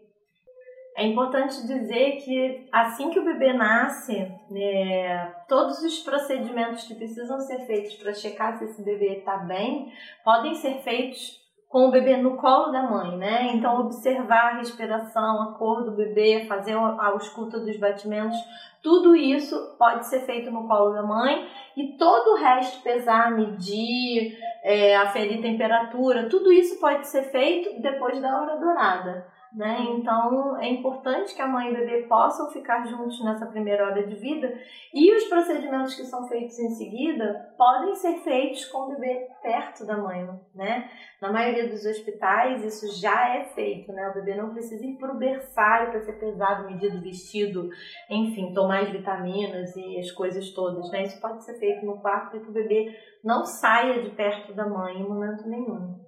É 0.97 1.07
importante 1.07 1.67
dizer 1.67 2.17
que 2.17 2.67
assim 2.73 3.11
que 3.11 3.21
o 3.21 3.25
bebê 3.25 3.53
nasce, 3.53 4.17
é, 4.57 5.33
todos 5.47 5.83
os 5.83 6.01
procedimentos 6.01 6.85
que 6.85 6.95
precisam 6.95 7.39
ser 7.39 7.67
feitos 7.67 7.95
para 7.95 8.15
checar 8.15 8.57
se 8.59 8.65
esse 8.65 8.83
bebê 8.83 9.19
está 9.19 9.37
bem 9.37 9.93
podem 10.25 10.55
ser 10.55 10.79
feitos 10.79 11.46
com 11.69 11.89
o 11.89 11.91
bebê 11.91 12.17
no 12.17 12.37
colo 12.37 12.71
da 12.71 12.83
mãe, 12.83 13.17
né? 13.17 13.49
Então, 13.53 13.81
observar 13.81 14.53
a 14.53 14.59
respiração, 14.59 15.43
a 15.43 15.55
cor 15.59 15.85
do 15.85 15.91
bebê, 15.93 16.45
fazer 16.47 16.77
a 16.77 17.13
escuta 17.17 17.59
dos 17.59 17.77
batimentos, 17.77 18.39
tudo 18.83 19.17
isso 19.17 19.75
pode 19.79 20.07
ser 20.07 20.21
feito 20.21 20.51
no 20.51 20.69
colo 20.69 20.93
da 20.93 21.03
mãe 21.03 21.49
e 21.77 21.97
todo 21.99 22.35
o 22.35 22.37
resto, 22.37 22.83
pesar, 22.83 23.33
medir, 23.33 24.39
é, 24.63 24.97
aferir 24.97 25.43
temperatura, 25.43 26.29
tudo 26.29 26.53
isso 26.53 26.79
pode 26.79 27.09
ser 27.09 27.25
feito 27.25 27.83
depois 27.83 28.21
da 28.23 28.41
hora 28.41 28.57
dourada. 28.57 29.36
Né? 29.57 29.87
Então 29.89 30.61
é 30.61 30.69
importante 30.69 31.35
que 31.35 31.41
a 31.41 31.47
mãe 31.47 31.69
e 31.69 31.71
o 31.71 31.75
bebê 31.75 32.03
possam 32.03 32.51
ficar 32.51 32.87
juntos 32.87 33.25
nessa 33.25 33.47
primeira 33.47 33.87
hora 33.87 34.07
de 34.07 34.15
vida 34.15 34.53
e 34.93 35.17
os 35.17 35.25
procedimentos 35.25 35.95
que 35.95 36.05
são 36.05 36.29
feitos 36.29 36.59
em 36.59 36.69
seguida 36.75 37.55
podem 37.57 37.95
ser 37.95 38.19
feitos 38.19 38.67
com 38.67 38.81
o 38.81 38.89
bebê 38.89 39.29
perto 39.41 39.87
da 39.87 39.97
mãe, 39.97 40.29
né? 40.55 40.91
Na 41.23 41.33
maioria 41.33 41.71
dos 41.71 41.87
hospitais 41.87 42.63
isso 42.63 43.01
já 43.01 43.35
é 43.35 43.45
feito, 43.55 43.91
né? 43.95 44.11
O 44.11 44.15
bebê 44.15 44.35
não 44.35 44.53
precisa 44.53 44.85
ir 44.85 44.99
para 44.99 45.15
o 45.15 45.19
berçário 45.19 45.91
para 45.91 46.03
ser 46.03 46.21
pesado, 46.21 46.67
medido, 46.67 47.01
vestido, 47.01 47.71
enfim, 48.11 48.53
tomar 48.53 48.83
as 48.83 48.91
vitaminas 48.91 49.75
e 49.75 49.99
as 49.99 50.11
coisas 50.11 50.51
todas, 50.51 50.91
né? 50.91 51.05
Isso 51.05 51.19
pode 51.19 51.43
ser 51.43 51.59
feito 51.59 51.87
no 51.87 51.99
quarto 52.03 52.33
para 52.33 52.41
que 52.41 52.51
o 52.51 52.53
bebê 52.53 52.95
não 53.25 53.47
saia 53.47 54.03
de 54.03 54.11
perto 54.11 54.53
da 54.53 54.69
mãe 54.69 54.99
em 54.99 55.09
momento 55.09 55.49
nenhum. 55.49 56.06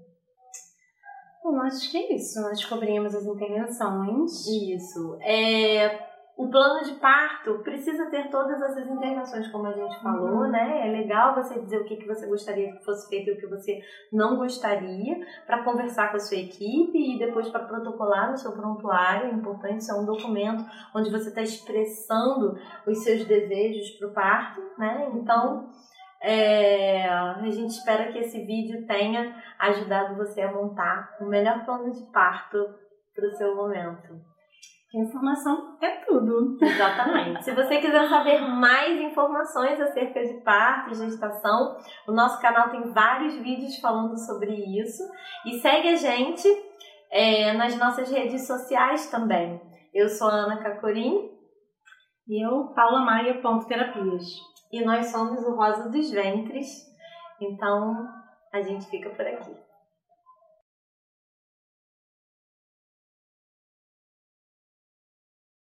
Bom, 1.43 1.61
acho 1.63 1.91
que 1.91 1.97
é 1.97 2.15
isso. 2.15 2.41
Nós 2.41 2.59
descobrimos 2.59 3.15
as 3.15 3.25
intervenções. 3.25 4.47
Isso. 4.47 5.19
É, 5.23 6.09
o 6.39 6.49
plano 6.49 6.85
de 6.85 6.93
parto 7.01 7.59
precisa 7.65 8.07
ter 8.07 8.31
todas 8.31 8.63
essas 8.63 8.89
intervenções, 8.89 9.51
como 9.51 9.67
a 9.67 9.73
gente 9.73 10.01
falou, 10.01 10.43
uhum. 10.43 10.49
né? 10.49 10.87
É 10.87 10.93
legal 10.93 11.35
você 11.35 11.61
dizer 11.61 11.81
o 11.81 11.85
que, 11.85 11.97
que 11.97 12.07
você 12.07 12.29
gostaria 12.29 12.71
que 12.71 12.85
fosse 12.85 13.09
feito 13.09 13.29
e 13.29 13.33
o 13.33 13.41
que 13.41 13.47
você 13.49 13.81
não 14.13 14.37
gostaria, 14.37 15.19
para 15.45 15.65
conversar 15.65 16.13
com 16.13 16.17
a 16.17 16.21
sua 16.21 16.39
equipe 16.39 16.97
e 16.97 17.19
depois 17.19 17.49
para 17.49 17.65
protocolar 17.65 18.31
no 18.31 18.39
seu 18.39 18.53
prontuário. 18.53 19.31
É 19.31 19.35
importante, 19.35 19.81
isso 19.81 19.91
é 19.91 19.97
um 19.97 20.07
documento 20.07 20.65
onde 20.95 21.11
você 21.11 21.29
está 21.29 21.43
expressando 21.43 22.57
os 22.87 23.03
seus 23.03 23.25
desejos 23.25 23.91
para 23.99 24.09
o 24.09 24.13
parto, 24.13 24.61
né? 24.79 25.11
Então 25.15 25.69
é, 26.23 27.09
a 27.09 27.41
gente 27.45 27.71
espera 27.71 28.13
que 28.13 28.19
esse 28.19 28.45
vídeo 28.45 28.87
tenha 28.87 29.35
ajudado 29.59 30.17
você 30.17 30.41
a 30.43 30.53
montar 30.53 31.17
o 31.21 31.27
melhor 31.27 31.65
plano 31.65 31.93
de 31.93 32.03
parto 32.13 32.59
para 33.15 33.27
o 33.27 33.33
seu 33.33 33.55
momento. 33.55 34.29
Informação 34.95 35.77
é 35.83 35.97
tudo. 36.07 36.57
Exatamente. 36.63 37.45
Se 37.45 37.55
você 37.55 37.79
quiser 37.79 38.09
saber 38.09 38.41
mais 38.41 38.99
informações 39.01 39.79
acerca 39.79 40.25
de 40.25 40.41
parto 40.41 40.91
e 40.91 40.95
gestação, 40.95 41.77
o 42.07 42.13
nosso 42.13 42.41
canal 42.41 42.71
tem 42.71 42.91
vários 42.91 43.35
vídeos 43.35 43.79
falando 43.81 44.17
sobre 44.17 44.51
isso. 44.81 45.03
E 45.45 45.61
segue 45.61 45.89
a 45.91 45.97
gente 45.97 46.49
é, 47.11 47.53
nas 47.53 47.77
nossas 47.77 48.11
redes 48.11 48.47
sociais 48.47 49.11
também. 49.11 49.61
Eu 49.93 50.09
sou 50.09 50.29
a 50.29 50.33
Ana 50.33 50.63
Cacorim 50.63 51.38
E 52.29 52.45
eu, 52.45 52.67
Paula 52.75 53.01
Maia, 53.01 53.41
ponto 53.41 53.67
terapias. 53.67 54.39
E 54.71 54.85
nós 54.85 55.07
somos 55.07 55.43
o 55.45 55.57
Rosa 55.57 55.89
dos 55.89 56.11
Ventres. 56.11 56.87
Então, 57.41 58.07
a 58.53 58.61
gente 58.61 58.87
fica 58.91 59.09
por 59.11 59.27
aqui. 59.27 59.68